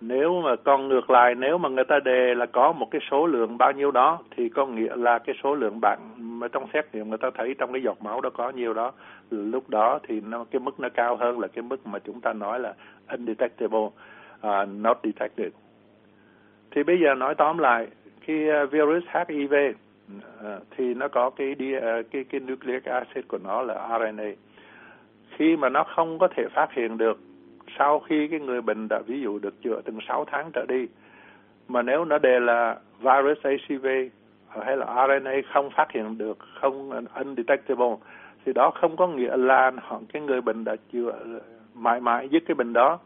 nếu 0.00 0.40
mà 0.40 0.56
còn 0.56 0.88
ngược 0.88 1.10
lại 1.10 1.34
nếu 1.34 1.58
mà 1.58 1.68
người 1.68 1.84
ta 1.84 1.98
đề 2.04 2.34
là 2.34 2.46
có 2.46 2.72
một 2.72 2.88
cái 2.90 3.00
số 3.10 3.26
lượng 3.26 3.58
bao 3.58 3.72
nhiêu 3.72 3.90
đó 3.90 4.18
thì 4.36 4.48
có 4.48 4.66
nghĩa 4.66 4.96
là 4.96 5.18
cái 5.18 5.36
số 5.42 5.54
lượng 5.54 5.80
bạn 5.80 5.98
mà 6.16 6.48
trong 6.48 6.66
xét 6.72 6.94
nghiệm 6.94 7.08
người 7.08 7.18
ta 7.18 7.30
thấy 7.34 7.54
trong 7.58 7.72
cái 7.72 7.82
giọt 7.82 8.02
máu 8.02 8.20
đó 8.20 8.30
có 8.30 8.50
nhiều 8.50 8.74
đó 8.74 8.92
lúc 9.30 9.70
đó 9.70 9.98
thì 10.08 10.20
nó 10.20 10.44
cái 10.50 10.60
mức 10.60 10.80
nó 10.80 10.88
cao 10.88 11.16
hơn 11.16 11.40
là 11.40 11.48
cái 11.48 11.62
mức 11.62 11.86
mà 11.86 11.98
chúng 11.98 12.20
ta 12.20 12.32
nói 12.32 12.60
là 12.60 12.74
undetectable 13.12 13.88
uh, 14.46 14.68
not 14.76 14.98
detected. 15.02 15.52
Thì 16.70 16.82
bây 16.82 17.00
giờ 17.00 17.14
nói 17.14 17.34
tóm 17.34 17.58
lại 17.58 17.86
khi 18.20 18.48
à, 18.48 18.64
virus 18.64 19.04
HIV 19.12 19.54
uh, 19.54 20.24
à, 20.44 20.58
thì 20.76 20.94
nó 20.94 21.08
có 21.08 21.30
cái 21.30 21.54
đi, 21.54 21.76
uh, 21.76 21.82
cái 22.10 22.24
cái 22.24 22.40
nucleic 22.40 22.84
acid 22.84 23.24
của 23.28 23.38
nó 23.44 23.62
là 23.62 23.98
RNA 23.98 24.30
khi 25.36 25.56
mà 25.56 25.68
nó 25.68 25.84
không 25.84 26.18
có 26.18 26.28
thể 26.36 26.44
phát 26.54 26.72
hiện 26.72 26.98
được 26.98 27.20
sau 27.78 28.00
khi 28.00 28.28
cái 28.28 28.40
người 28.40 28.62
bệnh 28.62 28.88
đã, 28.88 28.98
ví 29.06 29.20
dụ 29.20 29.38
được 29.38 29.62
chữa 29.62 29.80
từng 29.84 29.98
6 30.08 30.24
tháng 30.24 30.50
trở 30.52 30.64
đi, 30.68 30.86
mà 31.68 31.82
nếu 31.82 32.04
nó 32.04 32.18
đề 32.18 32.40
là 32.40 32.76
virus 33.00 33.38
ACV 33.42 33.86
hay 34.48 34.76
là 34.76 35.06
RNA 35.06 35.32
không 35.52 35.70
phát 35.70 35.92
hiện 35.92 36.18
được, 36.18 36.38
không 36.60 36.90
undetectable, 37.14 37.96
thì 38.44 38.52
đó 38.52 38.70
không 38.70 38.96
có 38.96 39.06
nghĩa 39.06 39.36
là 39.36 39.72
họ, 39.82 40.00
cái 40.12 40.22
người 40.22 40.40
bệnh 40.40 40.64
đã 40.64 40.76
chữa, 40.92 41.12
mãi 41.74 42.00
mãi 42.00 42.28
dứt 42.28 42.42
cái 42.46 42.54
bệnh 42.54 42.72
đó. 42.72 42.98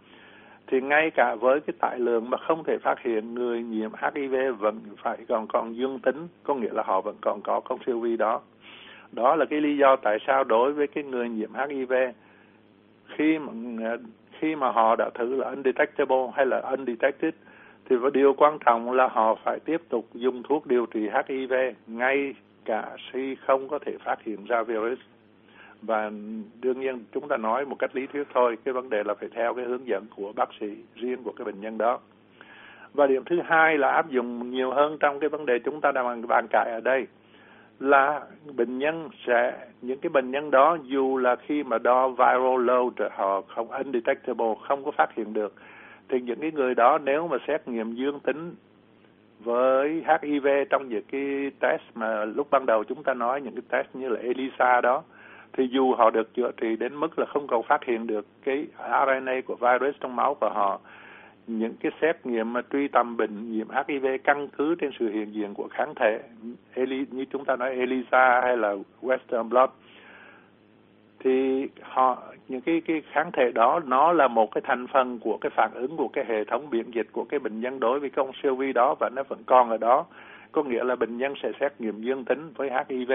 Thì 0.67 0.81
ngay 0.81 1.11
cả 1.11 1.35
với 1.35 1.61
cái 1.61 1.75
tải 1.81 1.99
lượng 1.99 2.31
mà 2.31 2.39
không 2.39 2.65
thể 2.65 2.79
phát 2.79 3.01
hiện, 3.01 3.35
người 3.35 3.63
nhiễm 3.63 3.91
HIV 4.03 4.35
vẫn 4.59 4.81
phải 5.03 5.19
còn 5.29 5.47
còn 5.47 5.77
dương 5.77 5.99
tính, 5.99 6.29
có 6.43 6.55
nghĩa 6.55 6.73
là 6.73 6.83
họ 6.83 7.01
vẫn 7.01 7.17
còn 7.21 7.41
có 7.41 7.61
con 7.61 7.79
siêu 7.87 8.01
vi 8.01 8.17
đó. 8.17 8.41
Đó 9.13 9.37
là 9.37 9.45
cái 9.45 9.61
lý 9.61 9.77
do 9.77 9.97
tại 9.97 10.19
sao 10.27 10.45
đối 10.45 10.73
với 10.73 10.87
cái 10.87 11.05
người 11.05 11.29
nhiễm 11.29 11.51
HIV 11.55 11.93
khi 13.17 13.39
mà 13.39 13.53
khi 14.39 14.57
mà 14.57 14.71
họ 14.71 14.97
đã 14.97 15.11
thử 15.15 15.35
là 15.35 15.49
undetectable 15.49 16.31
hay 16.35 16.47
là 16.47 16.61
undetected, 16.61 17.35
thì 17.89 17.97
điều 18.13 18.35
quan 18.35 18.59
trọng 18.67 18.93
là 18.93 19.09
họ 19.09 19.35
phải 19.45 19.59
tiếp 19.65 19.81
tục 19.89 20.07
dùng 20.15 20.43
thuốc 20.43 20.67
điều 20.67 20.87
trị 20.87 21.09
HIV 21.29 21.53
ngay 21.87 22.35
cả 22.65 22.97
khi 23.13 23.37
không 23.47 23.69
có 23.69 23.79
thể 23.79 23.97
phát 24.05 24.23
hiện 24.25 24.45
ra 24.45 24.63
virus. 24.63 24.99
Và 25.83 26.11
đương 26.61 26.81
nhiên 26.81 27.05
chúng 27.13 27.29
ta 27.29 27.37
nói 27.37 27.65
một 27.65 27.77
cách 27.79 27.97
lý 27.97 28.07
thuyết 28.07 28.29
thôi, 28.35 28.59
cái 28.65 28.75
vấn 28.75 28.91
đề 28.91 29.03
là 29.05 29.15
phải 29.15 29.29
theo 29.35 29.55
cái 29.55 29.65
hướng 29.65 29.87
dẫn 29.87 30.07
của 30.17 30.33
bác 30.37 30.49
sĩ 30.61 30.67
riêng 30.95 31.23
của 31.23 31.33
cái 31.37 31.45
bệnh 31.45 31.61
nhân 31.61 31.79
đó. 31.79 31.99
Và 32.95 33.07
điểm 33.07 33.23
thứ 33.25 33.41
hai 33.45 33.79
là 33.79 33.91
áp 33.91 34.11
dụng 34.11 34.51
nhiều 34.51 34.71
hơn 34.71 34.97
trong 35.01 35.21
cái 35.21 35.29
vấn 35.29 35.47
đề 35.47 35.59
chúng 35.59 35.81
ta 35.81 35.93
đang 35.93 36.27
bàn 36.29 36.47
cãi 36.51 36.71
ở 36.71 36.81
đây 36.81 37.07
là 37.81 38.21
bệnh 38.57 38.79
nhân 38.79 39.09
sẽ, 39.27 39.67
những 39.83 39.99
cái 39.99 40.11
bệnh 40.11 40.31
nhân 40.31 40.51
đó 40.51 40.77
dù 40.83 41.19
là 41.19 41.37
khi 41.37 41.63
mà 41.63 41.79
đo 41.79 42.09
viral 42.09 42.65
load, 42.65 42.93
họ 43.11 43.41
không, 43.41 43.69
undetectable, 43.71 44.55
không 44.69 44.85
có 44.85 44.91
phát 44.91 45.15
hiện 45.17 45.33
được, 45.33 45.55
thì 46.09 46.21
những 46.21 46.41
cái 46.41 46.53
người 46.53 46.75
đó 46.75 46.99
nếu 46.99 47.29
mà 47.29 47.37
xét 47.47 47.69
nghiệm 47.69 47.95
dương 47.95 48.21
tính 48.21 48.55
với 49.41 50.05
HIV 50.07 50.47
trong 50.71 50.89
những 50.89 51.05
cái 51.13 51.51
test 51.61 51.83
mà 51.95 52.25
lúc 52.25 52.51
ban 52.51 52.67
đầu 52.67 52.85
chúng 52.85 53.03
ta 53.03 53.15
nói, 53.15 53.41
những 53.41 53.55
cái 53.55 53.63
test 53.69 53.97
như 53.97 54.09
là 54.09 54.21
ELISA 54.21 54.81
đó, 54.81 55.03
thì 55.53 55.69
dù 55.71 55.95
họ 55.95 56.11
được 56.11 56.35
chữa 56.35 56.51
trị 56.57 56.77
đến 56.77 56.97
mức 56.97 57.19
là 57.19 57.27
không 57.27 57.47
còn 57.47 57.63
phát 57.63 57.85
hiện 57.85 58.07
được 58.07 58.27
cái 58.45 58.67
RNA 58.79 59.41
của 59.47 59.55
virus 59.55 59.95
trong 60.01 60.17
máu 60.17 60.35
của 60.35 60.49
họ 60.49 60.81
những 61.49 61.75
cái 61.81 61.93
xét 62.01 62.27
nghiệm 62.27 62.53
mà 62.53 62.61
truy 62.73 62.89
tầm 62.89 63.17
bệnh 63.17 63.53
nhiễm 63.53 63.67
HIV 63.71 64.07
căn 64.25 64.49
cứ 64.49 64.75
trên 64.75 64.91
sự 64.99 65.09
hiện 65.09 65.35
diện 65.35 65.55
của 65.55 65.69
kháng 65.71 65.95
thể 65.95 66.21
như 67.11 67.25
chúng 67.31 67.45
ta 67.45 67.57
nói, 67.57 67.75
ELISA 67.75 68.41
hay 68.41 68.57
là 68.57 68.77
Western 69.03 69.49
blot, 69.49 69.71
thì 71.21 71.67
họ, 71.81 72.23
những 72.49 72.61
cái 72.61 72.83
cái 72.87 73.03
kháng 73.13 73.31
thể 73.33 73.53
đó, 73.55 73.81
nó 73.87 74.13
là 74.13 74.29
một 74.29 74.51
cái 74.51 74.63
thành 74.65 74.87
phần 74.87 75.19
của 75.19 75.39
cái 75.41 75.51
phản 75.51 75.71
ứng 75.75 75.97
của 75.97 76.09
cái 76.09 76.25
hệ 76.29 76.45
thống 76.45 76.71
miễn 76.71 76.91
dịch 76.91 77.07
của 77.13 77.25
cái 77.25 77.41
bệnh 77.41 77.61
nhân 77.61 77.81
đối 77.81 78.01
với 78.01 78.11
con 78.11 78.31
siêu 78.43 78.55
vi 78.55 78.73
đó 78.73 78.95
và 79.01 79.09
nó 79.09 79.23
vẫn 79.23 79.39
còn 79.47 79.71
ở 79.71 79.77
đó. 79.77 80.07
Có 80.53 80.63
nghĩa 80.63 80.85
là 80.85 80.97
bệnh 80.97 81.19
nhân 81.19 81.35
sẽ 81.43 81.53
xét 81.61 81.73
nghiệm 81.79 82.03
dương 82.03 82.25
tính 82.25 82.53
với 82.57 82.71
HIV 82.71 83.13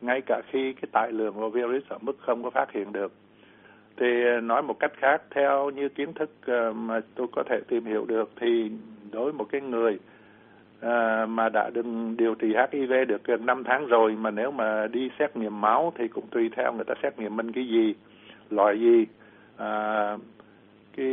ngay 0.00 0.20
cả 0.26 0.40
khi 0.50 0.72
cái 0.72 0.88
tải 0.92 1.12
lượng 1.12 1.34
của 1.34 1.50
virus 1.50 1.82
ở 1.88 1.98
mức 2.00 2.16
không 2.20 2.42
có 2.42 2.50
phát 2.50 2.72
hiện 2.72 2.92
được 2.92 3.12
thì 4.00 4.24
ờ, 4.24 4.40
nói 4.40 4.62
một 4.62 4.80
cách 4.80 4.92
khác 4.96 5.22
theo 5.30 5.70
như 5.70 5.88
kiến 5.88 6.12
thức 6.12 6.30
ờ, 6.46 6.72
mà 6.72 7.00
tôi 7.14 7.26
có 7.32 7.42
thể 7.48 7.60
tìm 7.68 7.84
hiểu 7.84 8.04
được 8.04 8.30
thì 8.40 8.70
đối 9.12 9.24
với 9.24 9.32
một 9.32 9.46
cái 9.52 9.60
người 9.60 9.98
à, 10.80 11.26
mà 11.26 11.48
đã 11.48 11.70
đừng 11.70 12.16
điều 12.16 12.34
trị 12.34 12.54
HIV 12.72 12.92
được 13.08 13.24
gần 13.24 13.46
5 13.46 13.64
tháng 13.64 13.86
rồi 13.86 14.16
mà 14.16 14.30
nếu 14.30 14.50
mà 14.50 14.86
đi 14.86 15.10
xét 15.18 15.36
nghiệm 15.36 15.60
máu 15.60 15.92
thì 15.98 16.08
cũng 16.08 16.26
tùy 16.30 16.50
theo 16.56 16.72
người 16.72 16.84
ta 16.84 16.94
xét 17.02 17.18
nghiệm 17.18 17.36
mình 17.36 17.52
cái 17.52 17.66
gì 17.66 17.94
loại 18.50 18.80
gì 18.80 19.06
à, 19.56 20.16
cái 20.96 21.06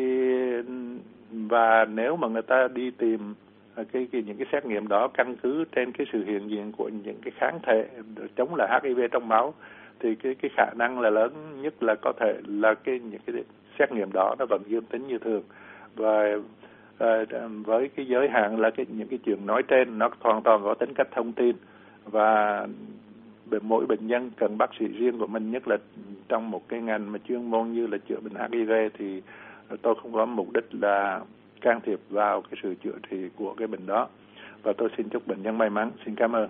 và 1.32 1.86
nếu 1.86 2.16
mà 2.16 2.28
người 2.28 2.42
ta 2.42 2.68
đi 2.74 2.92
tìm 2.92 3.34
cái, 3.76 4.08
cái 4.12 4.24
những 4.26 4.38
cái 4.38 4.48
xét 4.52 4.66
nghiệm 4.66 4.88
đó 4.88 5.08
căn 5.08 5.36
cứ 5.44 5.64
trên 5.76 5.92
cái 5.92 6.08
sự 6.14 6.24
hiện 6.26 6.50
diện 6.50 6.72
của 6.72 6.90
những 7.04 7.18
cái 7.22 7.32
kháng 7.38 7.60
thể 7.64 7.88
chống 8.36 8.56
lại 8.56 8.82
HIV 8.84 9.00
trong 9.12 9.28
máu 9.28 9.54
thì 10.00 10.16
cái 10.16 10.36
cái 10.36 10.52
khả 10.58 10.74
năng 10.76 11.00
là 11.00 11.10
lớn 11.10 11.62
nhất 11.62 11.84
là 11.84 11.96
có 12.02 12.14
thể 12.20 12.34
là 12.48 12.74
cái, 12.74 13.00
những 13.00 13.22
cái 13.26 13.44
xét 13.80 13.92
nghiệm 13.92 14.10
đó 14.14 14.36
nó 14.40 14.46
vẫn 14.50 14.62
dương 14.68 14.86
tính 14.86 15.08
như 15.08 15.18
thường. 15.18 15.44
Và 15.96 16.38
à, 16.98 17.26
với 17.66 17.90
cái 17.90 18.08
giới 18.08 18.30
hạn 18.30 18.60
là 18.60 18.70
cái, 18.70 18.86
những 18.90 19.08
cái 19.08 19.20
chuyện 19.26 19.46
nói 19.46 19.64
trên 19.64 19.98
nó 19.98 20.10
hoàn 20.20 20.44
toàn 20.44 20.64
có 20.64 20.74
tính 20.74 20.94
cách 20.94 21.08
thông 21.12 21.34
tin. 21.34 21.56
Và 22.06 22.68
mỗi 23.62 23.86
bệnh 23.86 24.08
nhân 24.08 24.32
cần 24.38 24.58
bác 24.58 24.70
sĩ 24.80 24.88
riêng 24.88 25.20
của 25.20 25.28
mình, 25.28 25.52
nhất 25.52 25.68
là 25.68 25.78
trong 26.28 26.52
một 26.52 26.70
cái 26.70 26.82
ngành 26.82 27.12
mà 27.12 27.20
chuyên 27.28 27.52
môn 27.52 27.72
như 27.72 27.88
là 27.88 27.98
chữa 28.10 28.20
bệnh 28.20 28.52
HIV 28.52 28.72
thì 28.98 29.22
tôi 29.82 29.96
không 30.02 30.14
có 30.14 30.26
mục 30.26 30.54
đích 30.54 30.66
là 30.72 31.22
can 31.62 31.82
thiệp 31.82 32.00
vào 32.10 32.42
cái 32.42 32.60
sự 32.64 32.76
chữa 32.84 32.98
trị 33.10 33.30
của 33.36 33.54
cái 33.54 33.68
bệnh 33.68 33.86
đó. 33.86 34.08
Và 34.64 34.74
tôi 34.78 34.90
xin 34.98 35.10
chúc 35.10 35.28
bệnh 35.28 35.44
nhân 35.44 35.58
may 35.58 35.70
mắn. 35.70 35.92
Xin 36.06 36.16
cảm 36.16 36.36
ơn. 36.36 36.50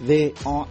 voanews.com 0.00 0.68